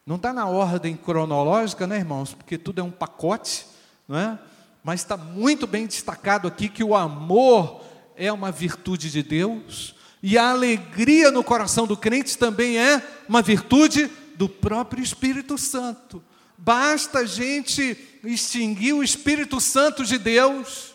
Não 0.07 0.17
está 0.17 0.33
na 0.33 0.47
ordem 0.47 0.97
cronológica, 0.97 1.87
né, 1.87 1.99
irmãos? 1.99 2.33
Porque 2.33 2.57
tudo 2.57 2.81
é 2.81 2.85
um 2.85 2.93
pacote, 2.93 3.67
não 4.07 4.17
é? 4.17 4.39
mas 4.87 5.01
está 5.01 5.17
muito 5.17 5.67
bem 5.67 5.85
destacado 5.85 6.47
aqui 6.47 6.69
que 6.69 6.85
o 6.85 6.95
amor 6.95 7.85
é 8.15 8.31
uma 8.31 8.53
virtude 8.53 9.11
de 9.11 9.21
Deus, 9.21 9.97
e 10.23 10.39
a 10.39 10.51
alegria 10.51 11.33
no 11.33 11.43
coração 11.43 11.89
do 11.89 11.97
crente 11.97 12.39
também 12.39 12.79
é 12.79 13.05
uma 13.29 13.43
virtude 13.43 14.09
do 14.37 14.49
próprio 14.49 15.03
Espírito 15.03 15.59
Santo. 15.59 16.23
Basta 16.57 17.19
a 17.19 17.25
gente 17.25 17.99
extinguir 18.23 18.93
o 18.93 19.03
Espírito 19.03 19.61
Santo 19.61 20.05
de 20.05 20.19
Deus, 20.19 20.95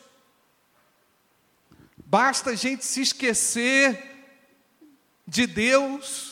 basta 2.05 2.51
a 2.51 2.55
gente 2.55 2.85
se 2.85 3.01
esquecer 3.01 4.25
de 5.27 5.45
Deus, 5.45 6.30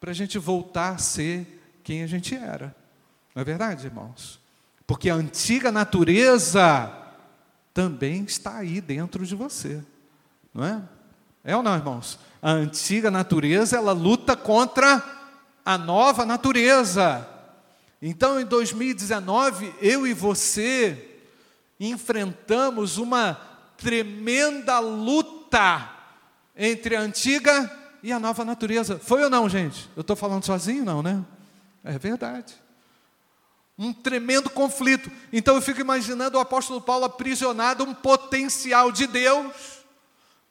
para 0.00 0.10
a 0.10 0.14
gente 0.14 0.38
voltar 0.38 0.90
a 0.90 0.98
ser 0.98 1.60
quem 1.82 2.02
a 2.02 2.06
gente 2.06 2.34
era. 2.34 2.74
Não 3.34 3.42
é 3.42 3.44
verdade, 3.44 3.86
irmãos? 3.86 4.40
Porque 4.86 5.10
a 5.10 5.14
antiga 5.14 5.70
natureza 5.70 6.92
também 7.74 8.24
está 8.24 8.56
aí 8.58 8.80
dentro 8.80 9.24
de 9.26 9.34
você, 9.34 9.82
não 10.52 10.64
é? 10.64 10.82
É 11.44 11.56
ou 11.56 11.62
não, 11.62 11.74
irmãos? 11.74 12.18
A 12.42 12.50
antiga 12.50 13.10
natureza, 13.10 13.76
ela 13.76 13.92
luta 13.92 14.36
contra 14.36 15.02
a 15.64 15.78
nova 15.78 16.24
natureza. 16.24 17.28
Então, 18.00 18.40
em 18.40 18.44
2019, 18.44 19.74
eu 19.80 20.06
e 20.06 20.14
você 20.14 21.20
enfrentamos 21.78 22.98
uma 22.98 23.34
tremenda 23.76 24.78
luta 24.78 25.90
entre 26.56 26.96
a 26.96 27.00
antiga 27.00 27.70
e 28.02 28.12
a 28.12 28.18
nova 28.18 28.44
natureza. 28.44 28.98
Foi 28.98 29.22
ou 29.22 29.30
não, 29.30 29.48
gente? 29.48 29.88
Eu 29.96 30.02
estou 30.02 30.16
falando 30.16 30.44
sozinho, 30.44 30.84
não, 30.84 31.02
né? 31.02 31.24
É 31.84 31.98
verdade 31.98 32.54
um 33.78 33.92
tremendo 33.92 34.50
conflito. 34.50 35.10
Então 35.32 35.54
eu 35.54 35.62
fico 35.62 35.80
imaginando 35.80 36.36
o 36.36 36.40
apóstolo 36.40 36.80
Paulo 36.80 37.04
aprisionado, 37.04 37.84
um 37.84 37.94
potencial 37.94 38.90
de 38.90 39.06
Deus, 39.06 39.54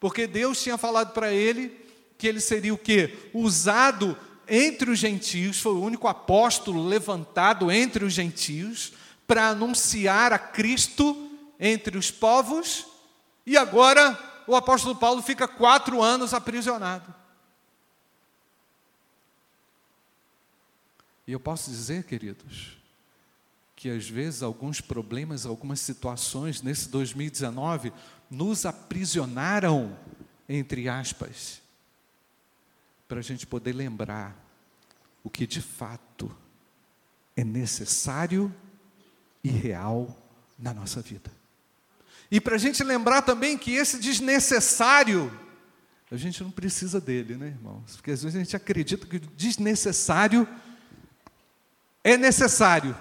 porque 0.00 0.26
Deus 0.26 0.62
tinha 0.62 0.78
falado 0.78 1.12
para 1.12 1.30
ele 1.30 1.76
que 2.16 2.26
ele 2.26 2.40
seria 2.40 2.72
o 2.72 2.78
que? 2.78 3.30
Usado 3.34 4.16
entre 4.48 4.90
os 4.90 4.98
gentios, 4.98 5.60
foi 5.60 5.72
o 5.72 5.82
único 5.82 6.08
apóstolo 6.08 6.84
levantado 6.86 7.70
entre 7.70 8.02
os 8.02 8.14
gentios 8.14 8.94
para 9.26 9.48
anunciar 9.48 10.32
a 10.32 10.38
Cristo 10.38 11.30
entre 11.60 11.98
os 11.98 12.10
povos, 12.10 12.86
e 13.44 13.56
agora 13.56 14.18
o 14.46 14.56
apóstolo 14.56 14.96
Paulo 14.96 15.20
fica 15.20 15.46
quatro 15.46 16.02
anos 16.02 16.32
aprisionado. 16.32 17.14
E 21.28 21.32
eu 21.32 21.38
posso 21.38 21.70
dizer, 21.70 22.04
queridos, 22.04 22.78
que 23.76 23.90
às 23.90 24.08
vezes 24.08 24.42
alguns 24.42 24.80
problemas, 24.80 25.44
algumas 25.44 25.78
situações 25.78 26.62
nesse 26.62 26.88
2019 26.88 27.92
nos 28.30 28.64
aprisionaram, 28.64 29.94
entre 30.48 30.88
aspas, 30.88 31.60
para 33.06 33.18
a 33.18 33.22
gente 33.22 33.46
poder 33.46 33.74
lembrar 33.74 34.42
o 35.22 35.28
que 35.28 35.46
de 35.46 35.60
fato 35.60 36.34
é 37.36 37.44
necessário 37.44 38.52
e 39.44 39.50
real 39.50 40.16
na 40.58 40.72
nossa 40.72 41.02
vida. 41.02 41.30
E 42.30 42.40
para 42.40 42.54
a 42.54 42.58
gente 42.58 42.82
lembrar 42.82 43.20
também 43.20 43.58
que 43.58 43.72
esse 43.72 43.98
desnecessário, 43.98 45.30
a 46.10 46.16
gente 46.16 46.42
não 46.42 46.50
precisa 46.50 46.98
dele, 46.98 47.36
né, 47.36 47.48
irmãos? 47.48 47.96
Porque 47.96 48.12
às 48.12 48.22
vezes 48.22 48.34
a 48.34 48.42
gente 48.42 48.56
acredita 48.56 49.06
que 49.06 49.16
o 49.16 49.20
desnecessário 49.36 50.48
é 52.02 52.16
necessário. 52.16 52.96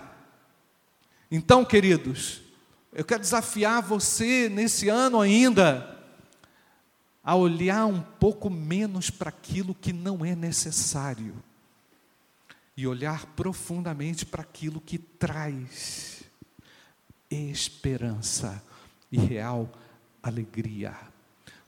Então, 1.30 1.64
queridos, 1.64 2.42
eu 2.94 3.04
quero 3.04 3.22
desafiar 3.22 3.82
você 3.82 4.50
nesse 4.50 4.90
ano 4.90 5.20
ainda 5.20 5.96
a 7.24 7.36
olhar 7.36 7.86
um 7.86 8.02
pouco 8.02 8.50
menos 8.50 9.10
para 9.10 9.30
aquilo 9.30 9.76
que 9.76 9.92
não 9.92 10.24
é 10.24 10.36
necessário 10.36 11.36
e 12.76 12.88
olhar 12.88 13.26
profundamente 13.28 14.26
para 14.26 14.42
aquilo 14.42 14.80
que 14.80 14.98
traz 14.98 16.24
esperança 17.30 18.64
e 19.12 19.18
real 19.18 19.70
alegria. 20.24 20.96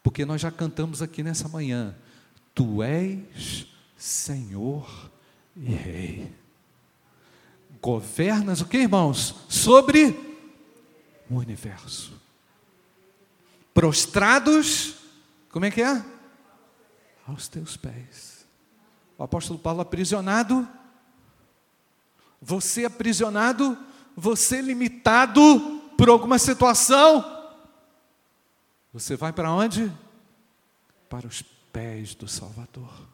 Porque 0.01 0.23
nós 0.23 0.39
já 0.39 0.49
cantamos 0.49 1.01
aqui 1.01 1.21
nessa 1.21 1.49
manhã: 1.49 1.93
Tu 2.55 2.81
és 2.81 3.67
Senhor 3.97 5.11
e 5.55 5.65
Rei 5.65 6.31
governas 7.81 8.61
o 8.61 8.65
que, 8.65 8.77
irmãos? 8.77 9.35
Sobre 9.47 10.17
o 11.29 11.35
universo. 11.35 12.13
Prostrados, 13.73 14.95
como 15.51 15.65
é 15.65 15.71
que 15.71 15.81
é? 15.81 16.03
Aos 17.27 17.47
teus 17.47 17.77
pés. 17.77 18.45
O 19.17 19.23
apóstolo 19.23 19.59
Paulo 19.59 19.81
aprisionado, 19.81 20.67
você 22.41 22.85
aprisionado, 22.85 23.77
você 24.15 24.61
limitado 24.61 25.81
por 25.97 26.09
alguma 26.09 26.39
situação, 26.39 27.37
você 28.93 29.15
vai 29.15 29.31
para 29.31 29.51
onde? 29.51 29.91
Para 31.09 31.27
os 31.27 31.41
pés 31.71 32.15
do 32.15 32.27
Salvador. 32.27 33.07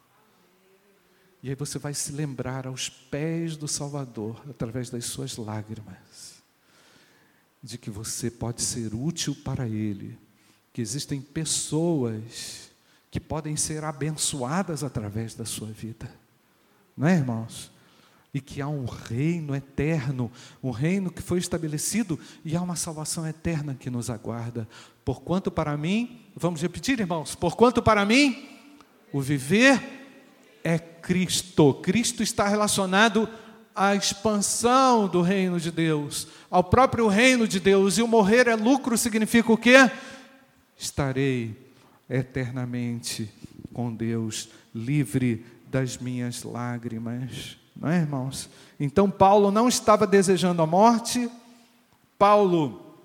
E 1.45 1.49
aí 1.49 1.53
você 1.55 1.77
vai 1.77 1.93
se 1.93 2.11
lembrar 2.11 2.65
aos 2.65 2.89
pés 2.89 3.55
do 3.55 3.67
Salvador, 3.67 4.43
através 4.49 4.89
das 4.89 5.05
suas 5.05 5.37
lágrimas, 5.37 6.41
de 7.61 7.77
que 7.77 7.91
você 7.91 8.31
pode 8.31 8.63
ser 8.63 8.95
útil 8.95 9.37
para 9.45 9.67
Ele, 9.67 10.17
que 10.73 10.81
existem 10.81 11.21
pessoas 11.21 12.71
que 13.11 13.19
podem 13.19 13.55
ser 13.55 13.83
abençoadas 13.83 14.83
através 14.83 15.35
da 15.35 15.45
sua 15.45 15.67
vida, 15.67 16.11
não 16.97 17.07
é, 17.07 17.15
irmãos? 17.15 17.71
E 18.33 18.41
que 18.41 18.59
há 18.59 18.67
um 18.67 18.85
reino 18.85 19.53
eterno, 19.53 20.31
um 20.63 20.71
reino 20.71 21.11
que 21.11 21.21
foi 21.21 21.37
estabelecido 21.37 22.19
e 22.43 22.55
há 22.55 22.61
uma 22.63 22.75
salvação 22.75 23.27
eterna 23.27 23.75
que 23.75 23.91
nos 23.91 24.09
aguarda. 24.09 24.67
Porquanto 25.05 25.51
para 25.51 25.77
mim, 25.77 26.25
vamos 26.35 26.59
repetir, 26.63 26.99
irmãos, 26.99 27.35
porquanto 27.35 27.83
para 27.83 28.03
mim 28.03 28.49
o 29.13 29.21
viver 29.21 30.04
é 30.65 30.79
Cristo. 30.79 31.75
Cristo 31.75 32.23
está 32.23 32.47
relacionado 32.47 33.29
à 33.75 33.95
expansão 33.95 35.07
do 35.07 35.21
reino 35.21 35.59
de 35.59 35.69
Deus, 35.69 36.27
ao 36.49 36.63
próprio 36.63 37.07
reino 37.07 37.47
de 37.47 37.59
Deus. 37.59 37.99
E 37.99 38.01
o 38.01 38.07
morrer 38.07 38.47
é 38.47 38.55
lucro 38.55 38.97
significa 38.97 39.53
o 39.53 39.57
quê? 39.57 39.91
Estarei 40.75 41.55
eternamente 42.09 43.31
com 43.71 43.93
Deus, 43.93 44.49
livre 44.73 45.45
das 45.67 45.99
minhas 45.99 46.41
lágrimas. 46.41 47.57
Não 47.75 47.89
é, 47.89 47.97
irmãos? 47.99 48.49
Então, 48.79 49.09
Paulo 49.11 49.51
não 49.51 49.67
estava 49.67 50.07
desejando 50.07 50.63
a 50.63 50.65
morte, 50.65 51.29
Paulo 52.17 52.97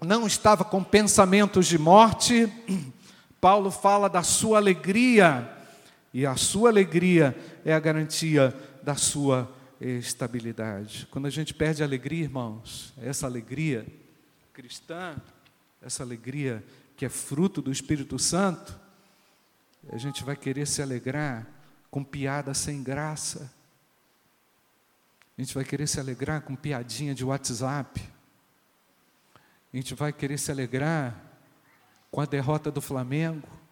não 0.00 0.26
estava 0.26 0.64
com 0.64 0.82
pensamentos 0.82 1.66
de 1.66 1.78
morte, 1.78 2.50
Paulo 3.40 3.70
fala 3.70 4.08
da 4.08 4.22
sua 4.24 4.58
alegria 4.58 5.54
E 6.14 6.24
a 6.24 6.36
sua 6.36 6.70
alegria 6.70 7.36
é 7.64 7.74
a 7.74 7.80
garantia 7.80 8.54
da 8.84 8.94
sua 8.94 9.52
estabilidade. 9.80 11.08
Quando 11.10 11.26
a 11.26 11.30
gente 11.30 11.52
perde 11.52 11.82
a 11.82 11.86
alegria, 11.86 12.22
irmãos, 12.22 12.94
essa 13.02 13.26
alegria 13.26 13.84
cristã, 14.52 15.16
essa 15.82 16.04
alegria 16.04 16.64
que 16.96 17.04
é 17.04 17.08
fruto 17.08 17.60
do 17.60 17.72
Espírito 17.72 18.16
Santo, 18.16 18.78
a 19.90 19.98
gente 19.98 20.22
vai 20.22 20.36
querer 20.36 20.68
se 20.68 20.80
alegrar 20.80 21.48
com 21.90 22.04
piada 22.04 22.54
sem 22.54 22.80
graça. 22.80 23.52
A 25.36 25.42
gente 25.42 25.52
vai 25.52 25.64
querer 25.64 25.88
se 25.88 25.98
alegrar 25.98 26.42
com 26.42 26.54
piadinha 26.54 27.12
de 27.12 27.24
WhatsApp. 27.24 28.00
A 29.72 29.76
gente 29.76 29.94
vai 29.94 30.12
querer 30.12 30.38
se 30.38 30.52
alegrar 30.52 31.20
com 32.08 32.20
a 32.20 32.24
derrota 32.24 32.70
do 32.70 32.80
Flamengo. 32.80 33.63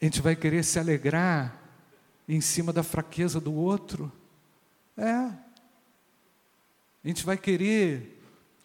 A 0.00 0.04
gente 0.04 0.22
vai 0.22 0.34
querer 0.34 0.64
se 0.64 0.78
alegrar 0.78 1.60
em 2.26 2.40
cima 2.40 2.72
da 2.72 2.82
fraqueza 2.82 3.38
do 3.38 3.52
outro. 3.52 4.10
É. 4.96 5.12
A 5.12 5.38
gente 7.04 7.24
vai 7.24 7.36
querer 7.36 8.18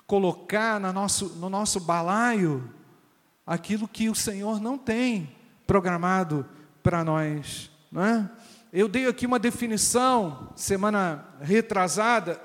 colocar 0.08 0.80
no 0.80 0.94
nosso, 0.94 1.30
no 1.36 1.50
nosso 1.50 1.80
balaio 1.80 2.72
aquilo 3.46 3.88
que 3.88 4.10
o 4.10 4.16
Senhor 4.16 4.62
não 4.62 4.78
tem 4.78 5.36
programado 5.68 6.48
para 6.82 7.04
nós. 7.04 7.70
Não 7.92 8.04
é? 8.04 8.32
Eu 8.72 8.88
dei 8.88 9.08
aqui 9.08 9.26
uma 9.26 9.40
definição, 9.40 10.54
semana 10.56 11.26
retrasada, 11.42 12.40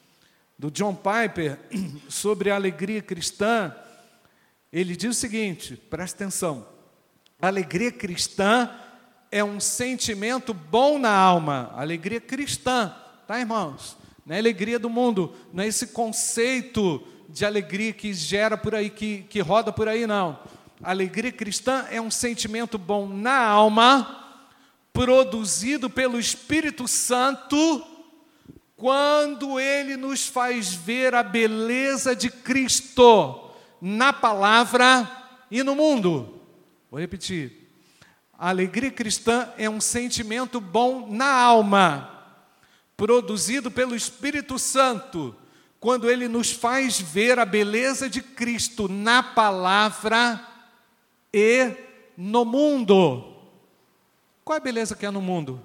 do 0.58 0.70
John 0.70 0.94
Piper, 0.94 1.58
sobre 2.08 2.50
a 2.50 2.56
alegria 2.56 3.00
cristã. 3.00 3.74
Ele 4.72 4.96
diz 4.96 5.16
o 5.16 5.20
seguinte: 5.20 5.76
presta 5.76 6.24
atenção. 6.24 6.73
A 7.44 7.48
alegria 7.48 7.92
cristã 7.92 8.70
é 9.30 9.44
um 9.44 9.60
sentimento 9.60 10.54
bom 10.54 10.98
na 10.98 11.14
alma, 11.14 11.74
alegria 11.76 12.18
cristã, 12.18 12.96
tá, 13.26 13.38
irmãos? 13.38 13.98
Não 14.24 14.34
é 14.34 14.38
alegria 14.38 14.78
do 14.78 14.88
mundo, 14.88 15.34
não 15.52 15.62
é 15.62 15.66
esse 15.66 15.88
conceito 15.88 17.06
de 17.28 17.44
alegria 17.44 17.92
que 17.92 18.14
gera 18.14 18.56
por 18.56 18.74
aí, 18.74 18.88
que, 18.88 19.26
que 19.28 19.40
roda 19.40 19.70
por 19.70 19.90
aí, 19.90 20.06
não. 20.06 20.38
A 20.82 20.88
alegria 20.88 21.30
cristã 21.30 21.84
é 21.90 22.00
um 22.00 22.10
sentimento 22.10 22.78
bom 22.78 23.06
na 23.06 23.44
alma, 23.44 24.40
produzido 24.90 25.90
pelo 25.90 26.18
Espírito 26.18 26.88
Santo, 26.88 27.84
quando 28.74 29.60
ele 29.60 29.98
nos 29.98 30.26
faz 30.26 30.72
ver 30.72 31.14
a 31.14 31.22
beleza 31.22 32.16
de 32.16 32.30
Cristo 32.30 33.50
na 33.82 34.14
palavra 34.14 35.06
e 35.50 35.62
no 35.62 35.74
mundo. 35.74 36.40
Vou 36.94 37.00
repetir. 37.00 37.72
A 38.38 38.50
alegria 38.50 38.88
cristã 38.88 39.52
é 39.58 39.68
um 39.68 39.80
sentimento 39.80 40.60
bom 40.60 41.10
na 41.10 41.26
alma, 41.26 42.24
produzido 42.96 43.68
pelo 43.68 43.96
Espírito 43.96 44.60
Santo, 44.60 45.34
quando 45.80 46.08
ele 46.08 46.28
nos 46.28 46.52
faz 46.52 47.00
ver 47.00 47.40
a 47.40 47.44
beleza 47.44 48.08
de 48.08 48.22
Cristo 48.22 48.86
na 48.86 49.24
palavra 49.24 50.40
e 51.32 51.72
no 52.16 52.44
mundo. 52.44 53.42
Qual 54.44 54.54
é 54.54 54.60
a 54.60 54.62
beleza 54.62 54.94
que 54.94 55.04
há 55.04 55.10
no 55.10 55.20
mundo? 55.20 55.60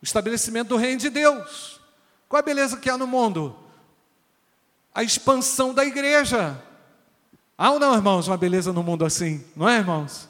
O 0.00 0.04
estabelecimento 0.04 0.68
do 0.68 0.76
reino 0.76 1.00
de 1.00 1.10
Deus. 1.10 1.80
Qual 2.28 2.38
é 2.38 2.42
a 2.42 2.46
beleza 2.46 2.76
que 2.76 2.88
há 2.88 2.96
no 2.96 3.08
mundo? 3.08 3.58
A 4.94 5.02
expansão 5.02 5.74
da 5.74 5.84
igreja. 5.84 6.62
Há 7.60 7.72
ou 7.72 7.80
não, 7.80 7.92
irmãos, 7.92 8.28
uma 8.28 8.36
beleza 8.36 8.72
no 8.72 8.84
mundo 8.84 9.04
assim? 9.04 9.44
Não 9.56 9.68
é, 9.68 9.78
irmãos? 9.78 10.28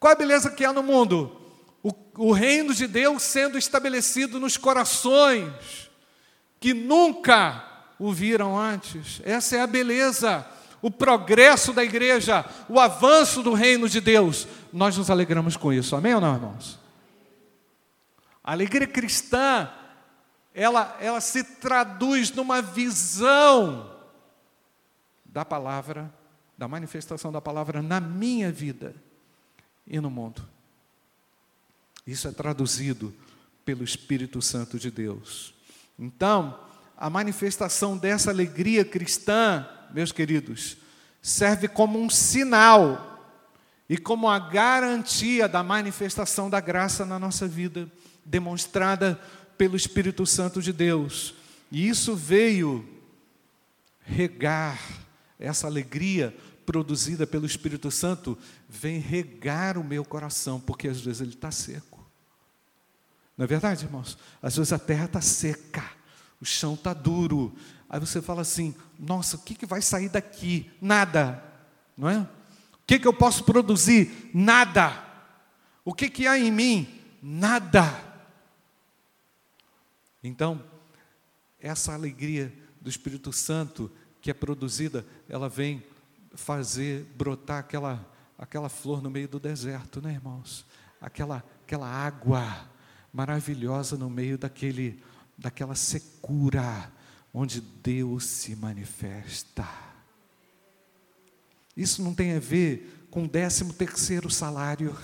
Qual 0.00 0.12
a 0.12 0.16
beleza 0.16 0.50
que 0.50 0.64
há 0.64 0.72
no 0.72 0.82
mundo? 0.82 1.40
O, 1.80 1.92
o 2.18 2.32
reino 2.32 2.74
de 2.74 2.88
Deus 2.88 3.22
sendo 3.22 3.56
estabelecido 3.56 4.40
nos 4.40 4.56
corações 4.56 5.88
que 6.58 6.74
nunca 6.74 7.64
o 7.96 8.12
viram 8.12 8.58
antes. 8.58 9.20
Essa 9.24 9.56
é 9.56 9.60
a 9.60 9.68
beleza, 9.68 10.44
o 10.82 10.90
progresso 10.90 11.72
da 11.72 11.84
igreja, 11.84 12.44
o 12.68 12.80
avanço 12.80 13.40
do 13.40 13.54
reino 13.54 13.88
de 13.88 14.00
Deus. 14.00 14.48
Nós 14.72 14.98
nos 14.98 15.10
alegramos 15.10 15.56
com 15.56 15.72
isso, 15.72 15.94
amém 15.94 16.16
ou 16.16 16.20
não, 16.20 16.34
irmãos? 16.34 16.80
A 18.42 18.50
alegria 18.50 18.88
cristã, 18.88 19.70
ela, 20.52 20.96
ela 21.00 21.20
se 21.20 21.44
traduz 21.44 22.32
numa 22.32 22.60
visão 22.60 23.92
da 25.24 25.44
palavra 25.44 26.12
da 26.56 26.68
manifestação 26.68 27.32
da 27.32 27.40
palavra 27.40 27.82
na 27.82 28.00
minha 28.00 28.50
vida 28.50 28.94
e 29.86 30.00
no 30.00 30.10
mundo. 30.10 30.46
Isso 32.06 32.28
é 32.28 32.32
traduzido 32.32 33.14
pelo 33.64 33.82
Espírito 33.82 34.40
Santo 34.42 34.78
de 34.78 34.90
Deus. 34.90 35.54
Então, 35.98 36.58
a 36.96 37.08
manifestação 37.08 37.96
dessa 37.96 38.30
alegria 38.30 38.84
cristã, 38.84 39.66
meus 39.92 40.12
queridos, 40.12 40.76
serve 41.20 41.66
como 41.66 41.98
um 41.98 42.10
sinal 42.10 43.32
e 43.88 43.96
como 43.96 44.28
a 44.28 44.38
garantia 44.38 45.48
da 45.48 45.62
manifestação 45.62 46.48
da 46.48 46.60
graça 46.60 47.04
na 47.04 47.18
nossa 47.18 47.48
vida, 47.48 47.90
demonstrada 48.24 49.18
pelo 49.56 49.76
Espírito 49.76 50.26
Santo 50.26 50.60
de 50.60 50.72
Deus. 50.72 51.34
E 51.70 51.88
isso 51.88 52.14
veio 52.14 52.86
regar 54.04 54.78
essa 55.44 55.66
alegria 55.66 56.34
produzida 56.64 57.26
pelo 57.26 57.46
Espírito 57.46 57.90
Santo 57.90 58.38
vem 58.68 58.98
regar 58.98 59.76
o 59.76 59.84
meu 59.84 60.04
coração, 60.04 60.60
porque 60.60 60.88
às 60.88 61.00
vezes 61.00 61.20
ele 61.20 61.34
está 61.34 61.50
seco. 61.50 62.04
Não 63.36 63.44
é 63.44 63.46
verdade, 63.46 63.84
irmãos? 63.84 64.16
Às 64.40 64.56
vezes 64.56 64.72
a 64.72 64.78
terra 64.78 65.06
está 65.06 65.20
seca, 65.20 65.84
o 66.40 66.44
chão 66.44 66.74
está 66.74 66.94
duro. 66.94 67.54
Aí 67.88 68.00
você 68.00 68.22
fala 68.22 68.42
assim: 68.42 68.74
nossa, 68.98 69.36
o 69.36 69.40
que, 69.40 69.54
que 69.54 69.66
vai 69.66 69.82
sair 69.82 70.08
daqui? 70.08 70.70
Nada, 70.80 71.42
não 71.96 72.08
é? 72.08 72.18
O 72.18 72.86
que, 72.86 72.98
que 72.98 73.08
eu 73.08 73.14
posso 73.14 73.44
produzir? 73.44 74.30
Nada. 74.32 75.02
O 75.84 75.92
que, 75.92 76.08
que 76.08 76.26
há 76.26 76.38
em 76.38 76.50
mim? 76.50 77.00
Nada. 77.22 78.02
Então, 80.22 80.62
essa 81.60 81.92
alegria 81.92 82.52
do 82.80 82.88
Espírito 82.88 83.32
Santo 83.32 83.90
que 84.24 84.30
é 84.30 84.34
produzida, 84.34 85.04
ela 85.28 85.50
vem 85.50 85.84
fazer 86.34 87.04
brotar 87.14 87.58
aquela, 87.58 88.10
aquela 88.38 88.70
flor 88.70 89.02
no 89.02 89.10
meio 89.10 89.28
do 89.28 89.38
deserto, 89.38 90.00
né, 90.00 90.14
irmãos? 90.14 90.64
Aquela, 90.98 91.44
aquela 91.62 91.86
água 91.86 92.66
maravilhosa 93.12 93.98
no 93.98 94.08
meio 94.08 94.38
daquele, 94.38 94.98
daquela 95.36 95.74
secura, 95.74 96.90
onde 97.34 97.60
Deus 97.60 98.24
se 98.24 98.56
manifesta. 98.56 99.68
Isso 101.76 102.02
não 102.02 102.14
tem 102.14 102.32
a 102.32 102.40
ver 102.40 103.06
com 103.10 103.24
o 103.24 103.28
décimo 103.28 103.74
terceiro 103.74 104.30
salário, 104.30 104.96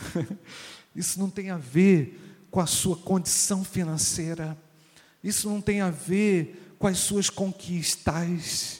isso 0.96 1.20
não 1.20 1.28
tem 1.28 1.50
a 1.50 1.59
ver 1.59 2.46
com 2.50 2.59
a 2.59 2.66
sua 2.66 2.96
condição 2.96 3.62
financeira, 3.64 4.56
isso 5.22 5.46
não 5.46 5.61
tem 5.61 5.83
a 5.83 5.90
ver 5.90 6.74
com 6.78 6.87
as 6.87 6.96
suas 6.96 7.28
conquistas, 7.28 8.79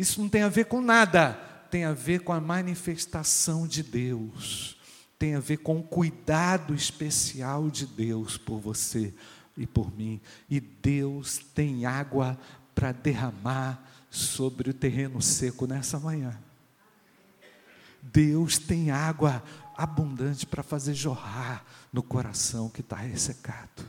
isso 0.00 0.20
não 0.20 0.28
tem 0.30 0.42
a 0.42 0.48
ver 0.48 0.64
com 0.64 0.80
nada, 0.80 1.32
tem 1.70 1.84
a 1.84 1.92
ver 1.92 2.20
com 2.20 2.32
a 2.32 2.40
manifestação 2.40 3.66
de 3.66 3.82
Deus, 3.82 4.76
tem 5.18 5.34
a 5.34 5.40
ver 5.40 5.58
com 5.58 5.78
o 5.78 5.82
cuidado 5.82 6.74
especial 6.74 7.68
de 7.70 7.84
Deus 7.84 8.38
por 8.38 8.58
você 8.58 9.12
e 9.56 9.66
por 9.66 9.94
mim. 9.94 10.18
E 10.48 10.58
Deus 10.58 11.38
tem 11.54 11.84
água 11.84 12.38
para 12.74 12.92
derramar 12.92 13.86
sobre 14.08 14.70
o 14.70 14.74
terreno 14.74 15.20
seco 15.20 15.66
nessa 15.66 16.00
manhã. 16.00 16.38
Deus 18.02 18.58
tem 18.58 18.90
água 18.90 19.44
abundante 19.76 20.46
para 20.46 20.62
fazer 20.62 20.94
jorrar 20.94 21.62
no 21.92 22.02
coração 22.02 22.70
que 22.70 22.80
está 22.80 22.96
ressecado. 22.96 23.84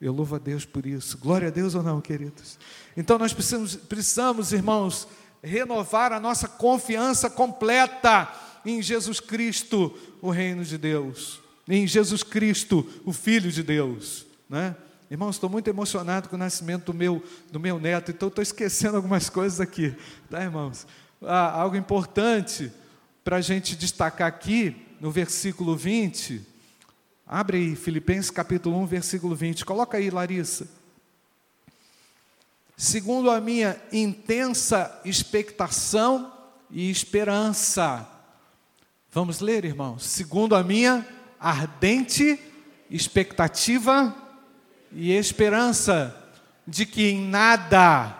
Eu 0.00 0.12
louvo 0.12 0.36
a 0.36 0.38
Deus 0.38 0.64
por 0.64 0.86
isso. 0.86 1.16
Glória 1.18 1.48
a 1.48 1.50
Deus 1.50 1.74
ou 1.74 1.82
não, 1.82 2.00
queridos? 2.00 2.58
Então 2.96 3.18
nós 3.18 3.32
precisamos, 3.32 3.76
precisamos, 3.76 4.52
irmãos, 4.52 5.08
renovar 5.42 6.12
a 6.12 6.20
nossa 6.20 6.48
confiança 6.48 7.30
completa 7.30 8.32
em 8.64 8.82
Jesus 8.82 9.20
Cristo, 9.20 9.96
o 10.20 10.30
reino 10.30 10.64
de 10.64 10.78
Deus, 10.78 11.40
em 11.68 11.86
Jesus 11.86 12.22
Cristo, 12.22 12.86
o 13.04 13.12
Filho 13.12 13.50
de 13.52 13.62
Deus, 13.62 14.26
né? 14.48 14.74
Irmãos, 15.10 15.36
estou 15.36 15.50
muito 15.50 15.68
emocionado 15.68 16.28
com 16.28 16.36
o 16.36 16.38
nascimento 16.38 16.86
do 16.86 16.94
meu, 16.94 17.22
do 17.52 17.60
meu 17.60 17.78
neto, 17.78 18.10
então 18.10 18.28
estou 18.28 18.42
esquecendo 18.42 18.96
algumas 18.96 19.28
coisas 19.28 19.60
aqui, 19.60 19.94
tá, 20.30 20.42
irmãos? 20.42 20.86
Ah, 21.22 21.60
algo 21.60 21.76
importante 21.76 22.72
para 23.22 23.36
a 23.36 23.40
gente 23.40 23.76
destacar 23.76 24.26
aqui, 24.26 24.74
no 25.00 25.10
versículo 25.10 25.76
20, 25.76 26.53
Abre 27.26 27.56
aí, 27.56 27.74
Filipenses 27.74 28.30
capítulo 28.30 28.76
1, 28.80 28.86
versículo 28.86 29.34
20. 29.34 29.64
Coloca 29.64 29.96
aí, 29.96 30.10
Larissa. 30.10 30.68
Segundo 32.76 33.30
a 33.30 33.40
minha 33.40 33.80
intensa 33.90 35.00
expectação 35.06 36.30
e 36.70 36.90
esperança. 36.90 38.06
Vamos 39.10 39.40
ler, 39.40 39.64
irmãos? 39.64 40.04
Segundo 40.04 40.54
a 40.54 40.62
minha 40.62 41.06
ardente 41.40 42.38
expectativa 42.90 44.14
e 44.92 45.10
esperança 45.10 46.14
de 46.66 46.84
que 46.84 47.08
em 47.08 47.26
nada, 47.26 48.18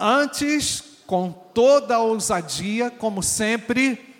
antes, 0.00 0.82
com 1.06 1.30
toda 1.30 1.94
a 1.94 2.00
ousadia, 2.00 2.90
como 2.90 3.22
sempre, 3.22 4.16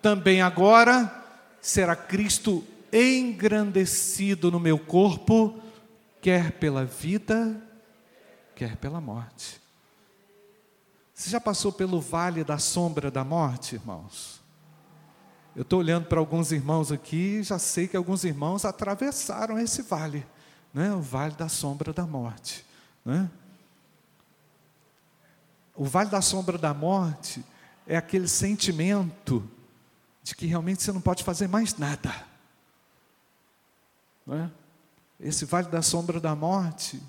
também 0.00 0.40
agora, 0.40 1.19
será 1.60 1.94
Cristo 1.94 2.64
engrandecido 2.92 4.50
no 4.50 4.58
meu 4.58 4.78
corpo, 4.78 5.60
quer 6.20 6.52
pela 6.52 6.84
vida, 6.84 7.60
quer 8.54 8.76
pela 8.76 9.00
morte. 9.00 9.60
Você 11.14 11.30
já 11.30 11.40
passou 11.40 11.70
pelo 11.72 12.00
vale 12.00 12.42
da 12.42 12.58
sombra 12.58 13.10
da 13.10 13.22
morte, 13.22 13.74
irmãos? 13.74 14.40
Eu 15.54 15.62
estou 15.62 15.80
olhando 15.80 16.06
para 16.06 16.18
alguns 16.18 16.52
irmãos 16.52 16.92
aqui 16.92 17.42
já 17.42 17.58
sei 17.58 17.88
que 17.88 17.96
alguns 17.96 18.24
irmãos 18.24 18.64
atravessaram 18.64 19.58
esse 19.58 19.82
vale, 19.82 20.26
né? 20.72 20.92
o 20.94 21.00
vale 21.00 21.34
da 21.34 21.48
sombra 21.48 21.92
da 21.92 22.06
morte. 22.06 22.64
Né? 23.04 23.28
O 25.74 25.84
vale 25.84 26.08
da 26.08 26.22
sombra 26.22 26.56
da 26.56 26.72
morte 26.72 27.44
é 27.86 27.96
aquele 27.96 28.28
sentimento 28.28 29.46
de 30.30 30.36
que 30.36 30.46
realmente 30.46 30.80
você 30.80 30.92
não 30.92 31.00
pode 31.00 31.24
fazer 31.24 31.48
mais 31.48 31.76
nada. 31.76 32.14
Não 34.24 34.36
é? 34.36 34.50
Esse 35.18 35.44
vale 35.44 35.66
da 35.66 35.82
sombra 35.82 36.20
da 36.20 36.36
morte 36.36 37.02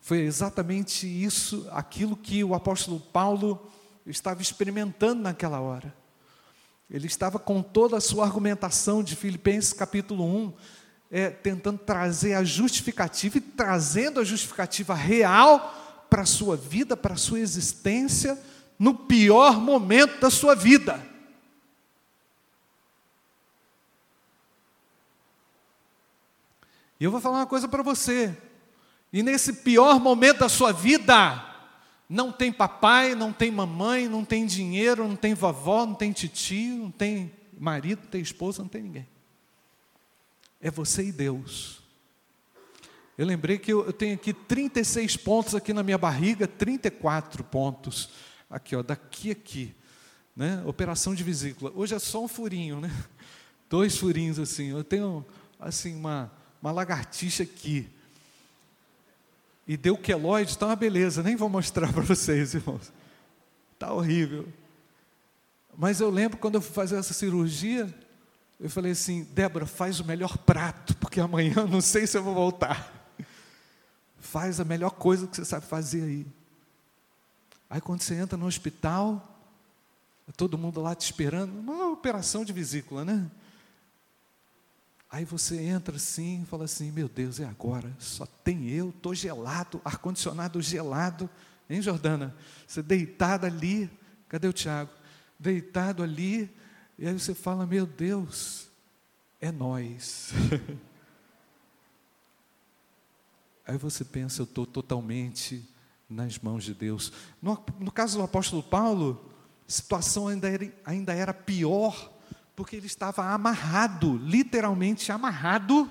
foi 0.00 0.20
exatamente 0.20 1.04
isso, 1.04 1.66
aquilo 1.72 2.16
que 2.16 2.44
o 2.44 2.54
apóstolo 2.54 3.00
Paulo 3.00 3.68
estava 4.06 4.40
experimentando 4.40 5.20
naquela 5.20 5.60
hora. 5.60 5.92
Ele 6.88 7.08
estava 7.08 7.40
com 7.40 7.60
toda 7.60 7.96
a 7.96 8.00
sua 8.00 8.24
argumentação 8.24 9.02
de 9.02 9.16
Filipenses 9.16 9.72
capítulo 9.72 10.24
1, 10.24 10.52
é, 11.10 11.28
tentando 11.28 11.78
trazer 11.78 12.34
a 12.34 12.44
justificativa 12.44 13.38
e 13.38 13.40
trazendo 13.40 14.20
a 14.20 14.24
justificativa 14.24 14.94
real 14.94 16.06
para 16.08 16.22
a 16.22 16.26
sua 16.26 16.56
vida, 16.56 16.96
para 16.96 17.14
a 17.14 17.18
sua 17.18 17.40
existência, 17.40 18.40
no 18.78 18.94
pior 18.94 19.60
momento 19.60 20.20
da 20.20 20.30
sua 20.30 20.54
vida. 20.54 21.10
E 27.02 27.04
eu 27.04 27.10
vou 27.10 27.20
falar 27.20 27.38
uma 27.38 27.46
coisa 27.48 27.66
para 27.66 27.82
você. 27.82 28.32
E 29.12 29.24
nesse 29.24 29.54
pior 29.54 29.98
momento 29.98 30.38
da 30.38 30.48
sua 30.48 30.70
vida, 30.70 31.44
não 32.08 32.30
tem 32.30 32.52
papai, 32.52 33.16
não 33.16 33.32
tem 33.32 33.50
mamãe, 33.50 34.08
não 34.08 34.24
tem 34.24 34.46
dinheiro, 34.46 35.08
não 35.08 35.16
tem 35.16 35.34
vovó, 35.34 35.84
não 35.84 35.96
tem 35.96 36.12
titio, 36.12 36.76
não 36.76 36.92
tem 36.92 37.32
marido, 37.58 38.02
não 38.02 38.08
tem 38.08 38.20
esposa, 38.20 38.62
não 38.62 38.68
tem 38.68 38.84
ninguém. 38.84 39.08
É 40.60 40.70
você 40.70 41.02
e 41.02 41.10
Deus. 41.10 41.82
Eu 43.18 43.26
lembrei 43.26 43.58
que 43.58 43.72
eu, 43.72 43.92
tenho 43.92 44.14
aqui 44.14 44.32
36 44.32 45.16
pontos 45.16 45.56
aqui 45.56 45.72
na 45.72 45.82
minha 45.82 45.98
barriga, 45.98 46.46
34 46.46 47.42
pontos. 47.42 48.10
Aqui, 48.48 48.76
ó, 48.76 48.82
daqui 48.84 49.32
aqui. 49.32 49.74
Né? 50.36 50.62
Operação 50.64 51.16
de 51.16 51.24
vesícula. 51.24 51.72
Hoje 51.74 51.96
é 51.96 51.98
só 51.98 52.22
um 52.22 52.28
furinho, 52.28 52.80
né? 52.80 52.92
Dois 53.68 53.98
furinhos 53.98 54.38
assim. 54.38 54.70
Eu 54.70 54.84
tenho 54.84 55.26
assim 55.58 55.96
uma, 55.96 56.30
uma 56.62 56.70
lagartixa 56.70 57.42
aqui. 57.42 57.90
E 59.66 59.76
deu 59.76 59.98
queloide, 59.98 60.52
está 60.52 60.66
uma 60.66 60.76
beleza, 60.76 61.22
nem 61.22 61.34
vou 61.34 61.48
mostrar 61.48 61.92
para 61.92 62.02
vocês, 62.02 62.54
irmãos. 62.54 62.92
Está 63.74 63.92
horrível. 63.92 64.48
Mas 65.76 66.00
eu 66.00 66.08
lembro 66.08 66.38
quando 66.38 66.54
eu 66.54 66.62
fui 66.62 66.72
fazer 66.72 66.96
essa 66.96 67.12
cirurgia, 67.12 67.92
eu 68.60 68.70
falei 68.70 68.92
assim, 68.92 69.24
Débora, 69.32 69.66
faz 69.66 69.98
o 69.98 70.04
melhor 70.04 70.38
prato, 70.38 70.96
porque 70.96 71.20
amanhã 71.20 71.54
eu 71.56 71.68
não 71.68 71.80
sei 71.80 72.06
se 72.06 72.16
eu 72.16 72.22
vou 72.22 72.34
voltar. 72.34 73.10
Faz 74.20 74.60
a 74.60 74.64
melhor 74.64 74.90
coisa 74.90 75.26
que 75.26 75.36
você 75.36 75.44
sabe 75.44 75.66
fazer 75.66 76.04
aí. 76.04 76.26
Aí 77.68 77.80
quando 77.80 78.02
você 78.02 78.14
entra 78.14 78.38
no 78.38 78.46
hospital, 78.46 79.40
todo 80.36 80.58
mundo 80.58 80.80
lá 80.80 80.94
te 80.94 81.02
esperando, 81.02 81.58
uma 81.58 81.90
operação 81.90 82.44
de 82.44 82.52
vesícula, 82.52 83.04
né? 83.04 83.28
Aí 85.12 85.26
você 85.26 85.60
entra 85.60 85.96
assim 85.96 86.42
e 86.42 86.46
fala 86.46 86.64
assim: 86.64 86.90
Meu 86.90 87.06
Deus, 87.06 87.38
é 87.38 87.44
agora, 87.44 87.94
só 87.98 88.24
tem 88.24 88.70
eu, 88.70 88.88
estou 88.88 89.14
gelado, 89.14 89.78
ar-condicionado 89.84 90.62
gelado, 90.62 91.28
hein, 91.68 91.82
Jordana? 91.82 92.34
Você 92.66 92.82
deitado 92.82 93.44
ali, 93.44 93.90
cadê 94.26 94.48
o 94.48 94.54
Tiago? 94.54 94.90
Deitado 95.38 96.02
ali, 96.02 96.50
e 96.98 97.06
aí 97.06 97.12
você 97.12 97.34
fala: 97.34 97.66
Meu 97.66 97.84
Deus, 97.84 98.70
é 99.38 99.52
nós. 99.52 100.32
aí 103.68 103.76
você 103.76 104.06
pensa: 104.06 104.40
Eu 104.40 104.44
estou 104.44 104.64
totalmente 104.64 105.68
nas 106.08 106.38
mãos 106.38 106.64
de 106.64 106.72
Deus. 106.72 107.12
No, 107.40 107.62
no 107.78 107.92
caso 107.92 108.16
do 108.16 108.24
apóstolo 108.24 108.62
Paulo, 108.62 109.30
a 109.68 109.70
situação 109.70 110.28
ainda 110.28 110.48
era, 110.48 110.72
ainda 110.86 111.12
era 111.12 111.34
pior 111.34 112.11
porque 112.54 112.76
ele 112.76 112.86
estava 112.86 113.24
amarrado, 113.32 114.16
literalmente 114.18 115.10
amarrado 115.10 115.90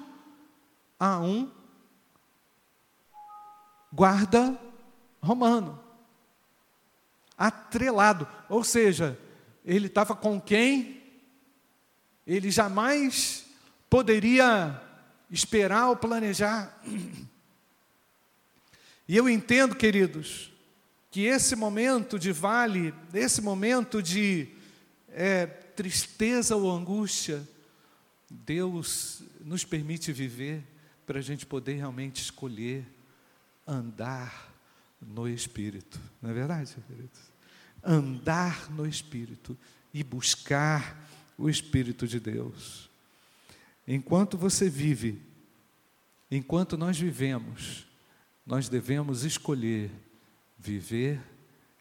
a 1.00 1.19
um 1.19 1.52
guarda 3.91 4.60
romano. 5.21 5.80
Atrelado, 7.38 8.28
ou 8.47 8.63
seja, 8.63 9.17
ele 9.65 9.88
estava 9.88 10.15
com 10.15 10.39
quem 10.39 11.02
ele 12.26 12.52
jamais 12.52 13.45
poderia 13.89 14.80
esperar 15.30 15.89
ou 15.89 15.95
planejar. 15.95 16.80
E 19.08 19.17
eu 19.17 19.28
entendo, 19.28 19.76
queridos, 19.76 20.52
que 21.10 21.26
esse 21.26 21.56
momento 21.56 22.17
de 22.17 22.32
vale, 22.32 22.93
esse 23.13 23.41
momento 23.41 24.02
de 24.02 24.47
é, 25.10 25.45
tristeza 25.82 26.56
ou 26.56 26.70
angústia, 26.70 27.41
Deus 28.30 29.24
nos 29.44 29.65
permite 29.65 30.13
viver 30.13 30.63
para 31.08 31.17
a 31.17 31.22
gente 31.24 31.44
poder 31.44 31.74
realmente 31.74 32.22
escolher 32.22 32.86
andar 33.65 34.54
no 35.02 35.28
Espírito, 35.28 36.00
não 36.22 36.30
é 36.30 36.34
verdade, 36.34 36.76
queridos? 36.88 37.20
Andar 37.84 38.70
no 38.70 38.88
Espírito 38.88 39.58
e 39.91 40.04
buscar 40.04 41.04
o 41.36 41.50
Espírito 41.50 42.08
de 42.08 42.20
Deus. 42.20 42.88
Enquanto 43.88 44.38
você 44.38 44.70
vive, 44.70 45.20
enquanto 46.30 46.78
nós 46.78 47.00
vivemos, 47.00 47.88
nós 48.46 48.70
devemos 48.70 49.24
escolher 49.24 49.89
viver 50.60 51.20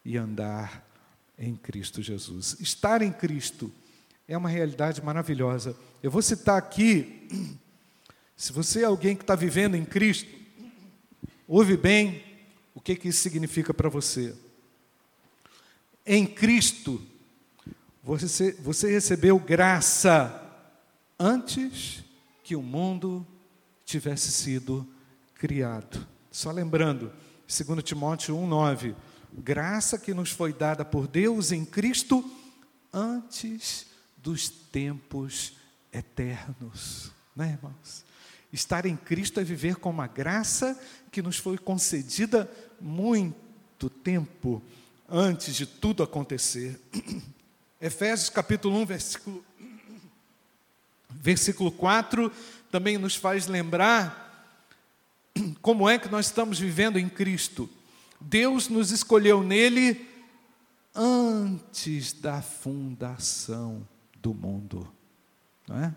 e 0.02 0.16
andar 0.16 0.88
em 1.38 1.54
Cristo 1.54 2.00
Jesus. 2.00 2.56
Estar 2.60 3.02
em 3.02 3.12
Cristo 3.12 3.70
é 4.30 4.38
uma 4.38 4.48
realidade 4.48 5.02
maravilhosa. 5.02 5.76
Eu 6.00 6.08
vou 6.08 6.22
citar 6.22 6.56
aqui, 6.56 7.58
se 8.36 8.52
você 8.52 8.82
é 8.82 8.84
alguém 8.84 9.16
que 9.16 9.24
está 9.24 9.34
vivendo 9.34 9.74
em 9.74 9.84
Cristo, 9.84 10.30
ouve 11.48 11.76
bem 11.76 12.22
o 12.72 12.80
que, 12.80 12.94
que 12.94 13.08
isso 13.08 13.22
significa 13.22 13.74
para 13.74 13.88
você. 13.88 14.32
Em 16.06 16.24
Cristo, 16.24 17.04
você, 18.04 18.52
você 18.52 18.92
recebeu 18.92 19.36
graça 19.36 20.40
antes 21.18 22.04
que 22.44 22.54
o 22.54 22.62
mundo 22.62 23.26
tivesse 23.84 24.30
sido 24.30 24.86
criado. 25.34 26.06
Só 26.30 26.52
lembrando, 26.52 27.12
2 27.48 27.82
Timóteo 27.82 28.36
1,9: 28.36 28.94
graça 29.34 29.98
que 29.98 30.14
nos 30.14 30.30
foi 30.30 30.52
dada 30.52 30.84
por 30.84 31.08
Deus 31.08 31.50
em 31.50 31.64
Cristo 31.64 32.24
antes 32.92 33.90
dos 34.22 34.48
tempos 34.48 35.54
eternos. 35.92 37.10
Né, 37.34 37.58
irmãos? 37.58 38.04
Estar 38.52 38.86
em 38.86 38.96
Cristo 38.96 39.40
é 39.40 39.44
viver 39.44 39.76
com 39.76 39.90
uma 39.90 40.06
graça 40.06 40.78
que 41.10 41.22
nos 41.22 41.38
foi 41.38 41.56
concedida 41.56 42.50
muito 42.80 43.88
tempo 43.88 44.62
antes 45.08 45.54
de 45.54 45.66
tudo 45.66 46.02
acontecer. 46.02 46.80
Efésios 47.80 48.28
capítulo 48.28 48.76
1, 48.80 48.86
versículo, 48.86 49.44
versículo 51.10 51.72
4, 51.72 52.32
também 52.70 52.98
nos 52.98 53.14
faz 53.14 53.46
lembrar 53.46 54.58
como 55.62 55.88
é 55.88 55.98
que 55.98 56.08
nós 56.08 56.26
estamos 56.26 56.58
vivendo 56.58 56.98
em 56.98 57.08
Cristo. 57.08 57.70
Deus 58.20 58.68
nos 58.68 58.90
escolheu 58.90 59.42
nele 59.42 60.08
antes 60.94 62.12
da 62.12 62.42
fundação 62.42 63.86
do 64.20 64.34
mundo. 64.34 64.90
Não 65.66 65.78
é? 65.78 65.94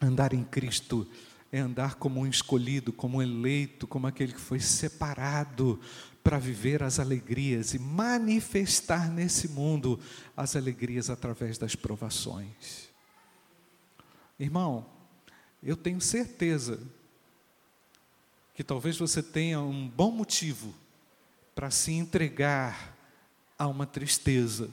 Andar 0.00 0.32
em 0.32 0.44
Cristo 0.44 1.06
é 1.50 1.60
andar 1.60 1.94
como 1.94 2.20
um 2.20 2.26
escolhido, 2.26 2.92
como 2.92 3.18
um 3.18 3.22
eleito, 3.22 3.86
como 3.86 4.06
aquele 4.06 4.32
que 4.32 4.40
foi 4.40 4.58
separado 4.58 5.80
para 6.22 6.38
viver 6.38 6.82
as 6.82 6.98
alegrias 6.98 7.74
e 7.74 7.78
manifestar 7.78 9.10
nesse 9.10 9.48
mundo 9.48 10.00
as 10.36 10.56
alegrias 10.56 11.10
através 11.10 11.58
das 11.58 11.76
provações. 11.76 12.88
Irmão, 14.38 14.86
eu 15.62 15.76
tenho 15.76 16.00
certeza 16.00 16.80
que 18.54 18.64
talvez 18.64 18.96
você 18.96 19.22
tenha 19.22 19.60
um 19.60 19.88
bom 19.88 20.10
motivo 20.10 20.74
para 21.54 21.70
se 21.70 21.92
entregar 21.92 22.96
a 23.58 23.66
uma 23.66 23.86
tristeza. 23.86 24.70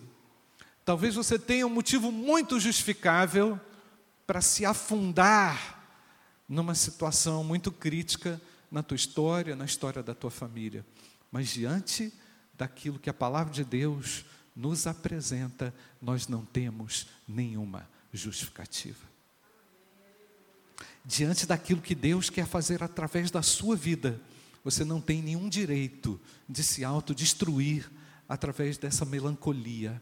Talvez 0.83 1.15
você 1.15 1.37
tenha 1.37 1.65
um 1.65 1.69
motivo 1.69 2.11
muito 2.11 2.59
justificável 2.59 3.59
para 4.25 4.41
se 4.41 4.65
afundar 4.65 5.79
numa 6.47 6.75
situação 6.75 7.43
muito 7.43 7.71
crítica 7.71 8.41
na 8.69 8.81
tua 8.81 8.95
história, 8.95 9.55
na 9.55 9.65
história 9.65 10.01
da 10.01 10.15
tua 10.15 10.31
família. 10.31 10.85
Mas 11.31 11.49
diante 11.49 12.13
daquilo 12.53 12.99
que 12.99 13.09
a 13.09 13.13
palavra 13.13 13.53
de 13.53 13.63
Deus 13.63 14.25
nos 14.55 14.85
apresenta, 14.87 15.73
nós 16.01 16.27
não 16.27 16.45
temos 16.45 17.07
nenhuma 17.27 17.87
justificativa. 18.11 19.09
Diante 21.03 21.45
daquilo 21.45 21.81
que 21.81 21.95
Deus 21.95 22.29
quer 22.29 22.45
fazer 22.45 22.83
através 22.83 23.31
da 23.31 23.41
sua 23.41 23.75
vida, 23.75 24.19
você 24.63 24.83
não 24.85 25.01
tem 25.01 25.21
nenhum 25.21 25.49
direito 25.49 26.19
de 26.47 26.63
se 26.63 26.83
autodestruir 26.83 27.89
através 28.29 28.77
dessa 28.77 29.05
melancolia. 29.05 30.01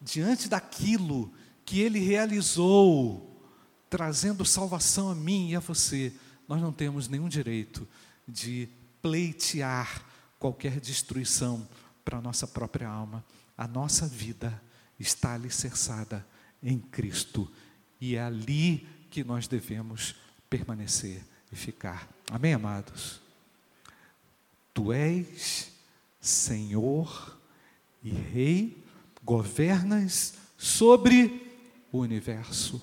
Diante 0.00 0.48
daquilo 0.48 1.32
que 1.64 1.80
Ele 1.80 1.98
realizou, 1.98 3.42
trazendo 3.90 4.44
salvação 4.44 5.10
a 5.10 5.14
mim 5.14 5.50
e 5.50 5.56
a 5.56 5.60
você, 5.60 6.12
nós 6.46 6.60
não 6.60 6.72
temos 6.72 7.08
nenhum 7.08 7.28
direito 7.28 7.86
de 8.26 8.68
pleitear 9.02 10.04
qualquer 10.38 10.80
destruição 10.80 11.66
para 12.04 12.18
a 12.18 12.22
nossa 12.22 12.46
própria 12.46 12.88
alma. 12.88 13.24
A 13.56 13.66
nossa 13.66 14.06
vida 14.06 14.62
está 14.98 15.34
alicerçada 15.34 16.26
em 16.62 16.78
Cristo 16.78 17.50
e 18.00 18.16
é 18.16 18.22
ali 18.22 18.86
que 19.10 19.24
nós 19.24 19.46
devemos 19.46 20.14
permanecer 20.48 21.22
e 21.52 21.56
ficar. 21.56 22.08
Amém, 22.30 22.54
amados? 22.54 23.20
Tu 24.72 24.92
és 24.92 25.72
Senhor 26.20 27.38
e 28.02 28.10
Rei, 28.10 28.84
governas 29.28 30.32
sobre 30.56 31.46
o 31.92 31.98
universo. 31.98 32.80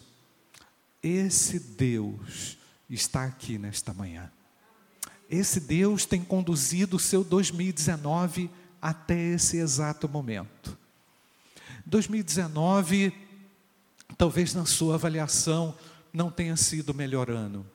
Esse 1.01 1.58
Deus 1.60 2.55
está 2.88 3.23
aqui 3.23 3.58
nesta 3.58 3.95
manhã. 3.95 4.31
Esse 5.27 5.60
Deus 5.60 6.05
tem 6.05 6.23
conduzido 6.23 6.97
o 6.97 6.99
seu 6.99 7.23
2019 7.23 8.47
até 8.79 9.19
esse 9.34 9.58
exato 9.58 10.08
momento. 10.08 10.77
2019, 11.84 13.12
talvez 14.15 14.53
na 14.53 14.67
sua 14.67 14.93
avaliação, 14.93 15.75
não 16.13 16.29
tenha 16.29 16.55
sido 16.55 16.91
o 16.91 16.95
melhor 16.95 17.31
ano, 17.31 17.65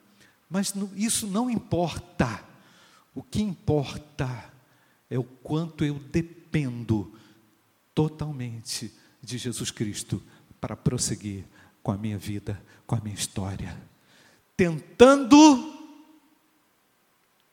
mas 0.48 0.72
isso 0.94 1.26
não 1.26 1.50
importa. 1.50 2.44
O 3.16 3.20
que 3.24 3.42
importa 3.42 4.44
é 5.10 5.18
o 5.18 5.24
quanto 5.24 5.84
eu 5.84 5.98
dependo 6.12 7.18
totalmente 8.00 8.90
de 9.20 9.36
Jesus 9.36 9.70
Cristo 9.70 10.22
para 10.58 10.74
prosseguir 10.74 11.44
com 11.82 11.92
a 11.92 11.98
minha 11.98 12.16
vida, 12.16 12.58
com 12.86 12.94
a 12.94 13.00
minha 13.00 13.14
história. 13.14 13.78
Tentando 14.56 15.36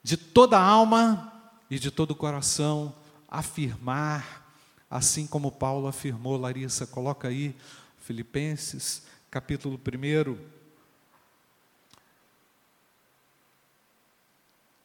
de 0.02 0.16
toda 0.16 0.58
a 0.58 0.62
alma 0.62 1.52
e 1.70 1.78
de 1.78 1.92
todo 1.92 2.12
o 2.12 2.16
coração 2.16 2.96
afirmar, 3.28 4.50
assim 4.90 5.28
como 5.28 5.52
Paulo 5.52 5.86
afirmou, 5.86 6.38
Larissa, 6.38 6.88
coloca 6.88 7.28
aí, 7.28 7.54
Filipenses, 7.98 9.04
capítulo 9.30 9.78
1, 9.78 10.38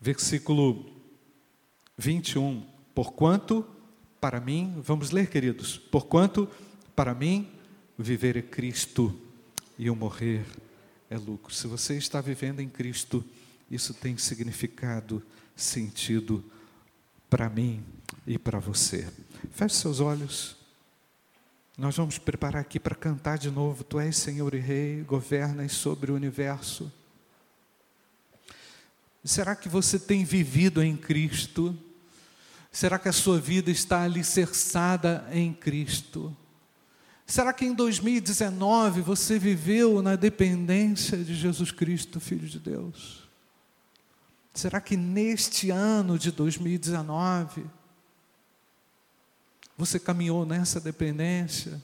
versículo 0.01 0.91
21. 1.97 2.67
Porquanto, 2.93 3.65
para 4.23 4.39
mim, 4.39 4.81
vamos 4.85 5.11
ler, 5.11 5.29
queridos, 5.29 5.79
porquanto, 5.79 6.49
para 6.95 7.13
mim, 7.13 7.51
viver 7.99 8.37
é 8.37 8.41
Cristo 8.41 9.21
e 9.77 9.91
o 9.91 9.97
morrer 9.97 10.47
é 11.11 11.19
lucro. 11.19 11.53
Se 11.53 11.67
você 11.67 11.97
está 11.97 12.21
vivendo 12.21 12.61
em 12.61 12.69
Cristo, 12.69 13.25
isso 13.69 13.93
tem 13.93 14.17
significado, 14.17 15.21
sentido 15.57 16.45
para 17.29 17.51
mim 17.51 17.83
e 18.25 18.39
para 18.39 18.61
você. 18.61 19.13
Feche 19.51 19.75
seus 19.75 19.99
olhos. 19.99 20.57
Nós 21.77 21.97
vamos 21.97 22.17
preparar 22.17 22.63
aqui 22.63 22.79
para 22.79 22.95
cantar 22.95 23.39
de 23.39 23.51
novo. 23.51 23.83
Tu 23.83 23.99
és 23.99 24.17
Senhor 24.17 24.55
e 24.55 24.61
Rei, 24.61 25.03
governas 25.03 25.73
sobre 25.73 26.13
o 26.13 26.15
universo. 26.15 26.93
Será 29.25 29.57
que 29.57 29.69
você 29.69 29.99
tem 29.99 30.25
vivido 30.25 30.81
em 30.81 30.97
Cristo? 30.97 31.77
Será 32.73 32.99
que 32.99 33.09
a 33.09 33.13
sua 33.13 33.39
vida 33.39 33.71
está 33.71 34.03
alicerçada 34.03 35.29
em 35.31 35.53
Cristo? 35.53 36.35
Será 37.27 37.53
que 37.53 37.67
em 37.67 37.75
2019 37.75 39.03
você 39.03 39.39
viveu 39.39 40.01
na 40.01 40.17
dependência 40.17 41.19
de 41.19 41.35
Jesus 41.35 41.71
Cristo, 41.71 42.19
Filho 42.19 42.49
de 42.49 42.59
Deus? 42.59 43.29
Será 44.55 44.81
que 44.81 44.97
neste 44.97 45.71
ano 45.71 46.19
de 46.19 46.33
2019 46.33 47.67
você 49.77 50.01
caminhou 50.01 50.47
nessa 50.47 50.81
dependência? 50.81 51.81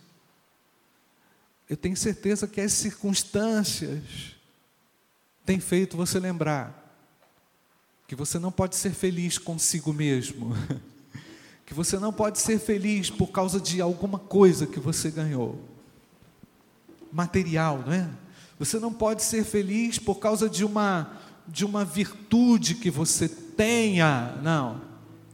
Eu 1.68 1.76
tenho 1.76 1.96
certeza 1.96 2.48
que 2.48 2.62
as 2.62 2.72
circunstâncias 2.72 4.36
têm 5.44 5.60
feito 5.60 5.98
você 5.98 6.18
lembrar 6.18 6.87
que 8.08 8.16
você 8.16 8.38
não 8.38 8.50
pode 8.50 8.74
ser 8.74 8.92
feliz 8.92 9.36
consigo 9.36 9.92
mesmo, 9.92 10.56
que 11.66 11.74
você 11.74 11.98
não 11.98 12.10
pode 12.10 12.38
ser 12.38 12.58
feliz 12.58 13.10
por 13.10 13.26
causa 13.26 13.60
de 13.60 13.82
alguma 13.82 14.18
coisa 14.18 14.66
que 14.66 14.80
você 14.80 15.10
ganhou, 15.10 15.62
material, 17.12 17.84
não 17.86 17.92
é? 17.92 18.08
Você 18.58 18.78
não 18.78 18.92
pode 18.92 19.22
ser 19.22 19.44
feliz 19.44 19.98
por 19.98 20.16
causa 20.16 20.48
de 20.48 20.64
uma 20.64 21.16
de 21.46 21.64
uma 21.64 21.82
virtude 21.82 22.74
que 22.74 22.90
você 22.90 23.26
tenha. 23.26 24.38
Não. 24.42 24.82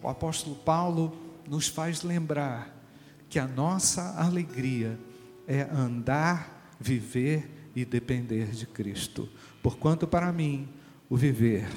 O 0.01 0.09
apóstolo 0.09 0.55
Paulo 0.55 1.17
nos 1.49 1.67
faz 1.67 2.03
lembrar 2.03 2.73
que 3.29 3.37
a 3.37 3.49
nossa 3.49 4.15
alegria 4.17 4.97
é 5.47 5.63
andar, 5.63 6.77
viver 6.79 7.69
e 7.75 7.85
depender 7.85 8.53
de 8.53 8.65
Cristo. 8.65 9.29
Porquanto 9.61 10.07
para 10.07 10.33
mim 10.33 10.69
o 11.11 11.17
viver 11.17 11.69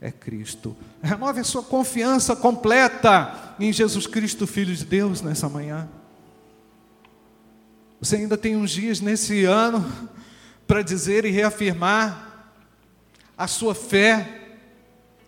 é 0.00 0.10
Cristo. 0.10 0.76
Renove 1.02 1.40
a 1.40 1.44
sua 1.44 1.62
confiança 1.62 2.36
completa 2.36 3.54
em 3.58 3.72
Jesus 3.72 4.06
Cristo, 4.06 4.46
Filho 4.46 4.74
de 4.74 4.84
Deus, 4.84 5.22
nessa 5.22 5.48
manhã. 5.48 5.88
Você 8.00 8.16
ainda 8.16 8.36
tem 8.36 8.56
uns 8.56 8.70
dias 8.70 9.00
nesse 9.00 9.44
ano 9.44 9.84
para 10.66 10.82
dizer 10.82 11.24
e 11.24 11.30
reafirmar 11.30 12.50
a 13.38 13.46
sua 13.46 13.74
fé, 13.74 14.58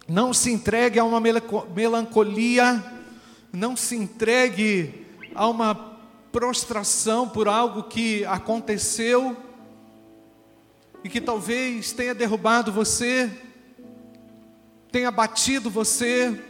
não 0.06 0.32
se 0.32 0.50
entregue 0.50 0.98
a 0.98 1.04
uma 1.04 1.20
melancolia, 1.20 2.82
não 3.52 3.76
se 3.76 3.96
entregue 3.96 5.06
a 5.34 5.46
uma 5.48 5.74
prostração 6.30 7.28
por 7.28 7.48
algo 7.48 7.84
que 7.84 8.24
aconteceu 8.26 9.36
e 11.02 11.08
que 11.08 11.20
talvez 11.20 11.92
tenha 11.92 12.14
derrubado 12.14 12.72
você, 12.72 13.30
tenha 14.98 15.10
batido 15.12 15.70
você. 15.70 16.42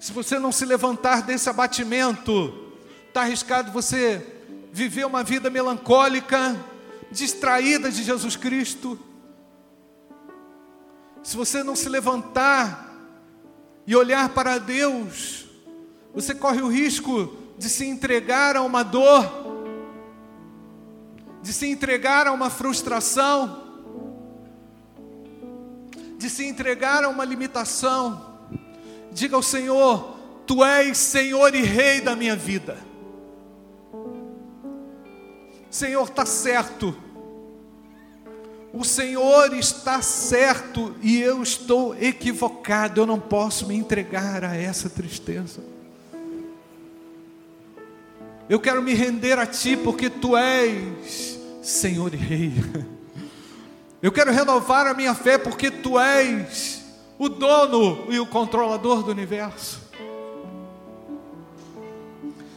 Se 0.00 0.12
você 0.12 0.38
não 0.38 0.50
se 0.50 0.64
levantar 0.64 1.22
desse 1.22 1.48
abatimento, 1.48 2.72
está 3.06 3.22
arriscado 3.22 3.70
você 3.70 4.26
viver 4.72 5.06
uma 5.06 5.22
vida 5.22 5.48
melancólica, 5.48 6.56
distraída 7.12 7.90
de 7.90 8.02
Jesus 8.02 8.34
Cristo 8.34 8.98
se 11.22 11.36
você 11.36 11.62
não 11.62 11.76
se 11.76 11.88
levantar 11.88 12.88
e 13.86 13.94
olhar 13.94 14.30
para 14.30 14.58
Deus, 14.58 15.46
você 16.14 16.34
corre 16.34 16.62
o 16.62 16.68
risco 16.68 17.36
de 17.58 17.68
se 17.68 17.84
entregar 17.84 18.56
a 18.56 18.62
uma 18.62 18.82
dor, 18.82 19.30
de 21.42 21.52
se 21.52 21.66
entregar 21.66 22.26
a 22.26 22.32
uma 22.32 22.48
frustração, 22.48 23.59
de 26.20 26.28
se 26.28 26.44
entregar 26.44 27.02
a 27.02 27.08
uma 27.08 27.24
limitação. 27.24 28.38
Diga 29.10 29.34
ao 29.34 29.42
Senhor: 29.42 30.16
Tu 30.46 30.62
és 30.62 30.96
Senhor 30.98 31.54
e 31.54 31.62
Rei 31.62 32.02
da 32.02 32.14
minha 32.14 32.36
vida. 32.36 32.76
Senhor, 35.70 36.02
está 36.02 36.26
certo 36.26 36.96
O 38.72 38.84
Senhor 38.84 39.54
está 39.54 40.02
certo 40.02 40.94
e 41.00 41.18
eu 41.20 41.42
estou 41.42 41.96
equivocado. 41.96 43.00
Eu 43.00 43.06
não 43.06 43.18
posso 43.18 43.66
me 43.66 43.74
entregar 43.74 44.44
a 44.44 44.54
essa 44.54 44.90
tristeza. 44.90 45.62
Eu 48.48 48.60
quero 48.60 48.82
me 48.82 48.92
render 48.92 49.38
a 49.38 49.46
Ti 49.46 49.76
porque 49.76 50.10
Tu 50.10 50.36
és 50.36 51.38
Senhor 51.62 52.12
e 52.12 52.16
Rei. 52.18 52.52
Eu 54.02 54.10
quero 54.10 54.32
renovar 54.32 54.86
a 54.86 54.94
minha 54.94 55.14
fé 55.14 55.36
porque 55.36 55.70
Tu 55.70 55.98
és 55.98 56.82
o 57.18 57.28
dono 57.28 58.06
e 58.08 58.18
o 58.18 58.26
controlador 58.26 59.02
do 59.02 59.10
universo. 59.10 59.90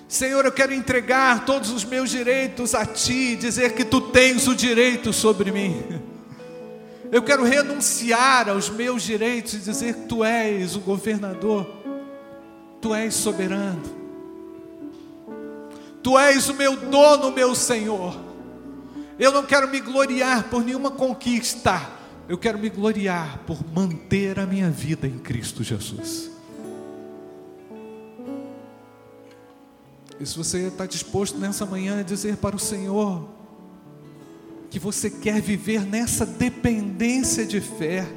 Senhor, 0.08 0.45
eu 0.45 0.51
quero 0.51 0.73
entregar 0.73 1.43
todos 1.43 1.71
os 1.71 1.84
meus 1.84 2.10
direitos 2.10 2.73
a 2.73 2.86
Ti, 2.86 3.36
dizer 3.36 3.73
que 3.73 3.84
Tu 3.84 3.99
tens 3.99 4.47
o 4.47 4.56
direito 4.56 5.12
sobre 5.12 5.51
mim. 5.51 5.84
Eu 7.12 7.21
quero 7.21 7.43
renunciar 7.43 8.47
aos 8.47 8.69
meus 8.69 9.03
direitos 9.03 9.53
e 9.53 9.58
dizer 9.58 9.95
que 9.95 10.08
Tu 10.08 10.23
és 10.23 10.75
o 10.75 10.79
governador, 10.79 11.67
Tu 12.79 12.93
és 12.95 13.13
soberano, 13.13 13.82
Tu 16.01 16.17
és 16.17 16.47
o 16.47 16.53
meu 16.53 16.75
dono, 16.75 17.32
meu 17.32 17.53
Senhor. 17.53 18.33
Eu 19.17 19.32
não 19.32 19.45
quero 19.45 19.67
me 19.69 19.80
gloriar 19.80 20.43
por 20.49 20.63
nenhuma 20.63 20.91
conquista, 20.91 21.89
eu 22.28 22.38
quero 22.38 22.58
me 22.58 22.69
gloriar 22.69 23.39
por 23.45 23.60
manter 23.73 24.39
a 24.39 24.45
minha 24.45 24.69
vida 24.69 25.08
em 25.08 25.19
Cristo 25.19 25.63
Jesus. 25.63 26.32
E 30.19 30.26
se 30.26 30.38
você 30.38 30.67
está 30.67 30.86
disposto 30.86 31.38
nessa 31.38 31.65
manhã 31.65 31.99
a 31.99 32.04
dizer 32.04 32.38
para 32.38 32.56
o 32.56 32.60
Senhor 32.60 33.28
que 34.69 34.80
você 34.80 35.10
quer 35.10 35.41
viver 35.41 35.86
nessa 35.86 36.26
dependência 36.26 37.45
de 37.45 37.60
fé, 37.62 38.08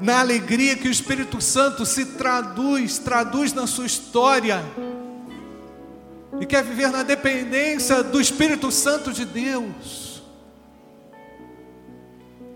na 0.00 0.20
alegria 0.20 0.76
que 0.76 0.88
o 0.88 0.90
Espírito 0.90 1.40
Santo 1.40 1.86
se 1.86 2.04
traduz, 2.04 2.98
traduz 2.98 3.52
na 3.52 3.66
sua 3.66 3.86
história, 3.86 4.62
e 6.40 6.46
quer 6.46 6.64
viver 6.64 6.90
na 6.90 7.02
dependência 7.02 8.02
do 8.02 8.20
Espírito 8.20 8.70
Santo 8.70 9.12
de 9.12 9.24
Deus, 9.24 10.22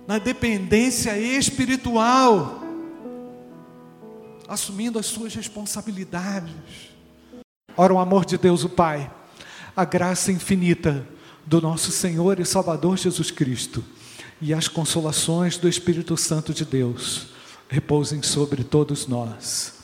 na 0.07 0.19
dependência 0.19 1.19
espiritual, 1.19 2.63
assumindo 4.49 4.99
as 4.99 5.07
suas 5.07 5.35
responsabilidades. 5.35 6.53
Ora, 7.77 7.95
o 7.95 7.99
amor 7.99 8.25
de 8.25 8.37
Deus, 8.37 8.65
o 8.65 8.69
Pai, 8.69 9.11
a 9.75 9.85
graça 9.85 10.31
infinita 10.31 11.07
do 11.45 11.61
nosso 11.61 11.91
Senhor 11.91 12.39
e 12.39 12.45
Salvador 12.45 12.97
Jesus 12.97 13.31
Cristo. 13.31 13.85
E 14.41 14.53
as 14.53 14.69
consolações 14.69 15.57
do 15.57 15.69
Espírito 15.69 16.17
Santo 16.17 16.53
de 16.53 16.65
Deus 16.65 17.29
repousem 17.69 18.23
sobre 18.23 18.65
todos 18.65 19.07
nós, 19.07 19.75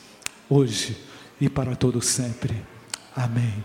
hoje 0.51 0.97
e 1.41 1.49
para 1.49 1.77
todo 1.77 2.03
sempre. 2.03 2.67
Amém, 3.15 3.65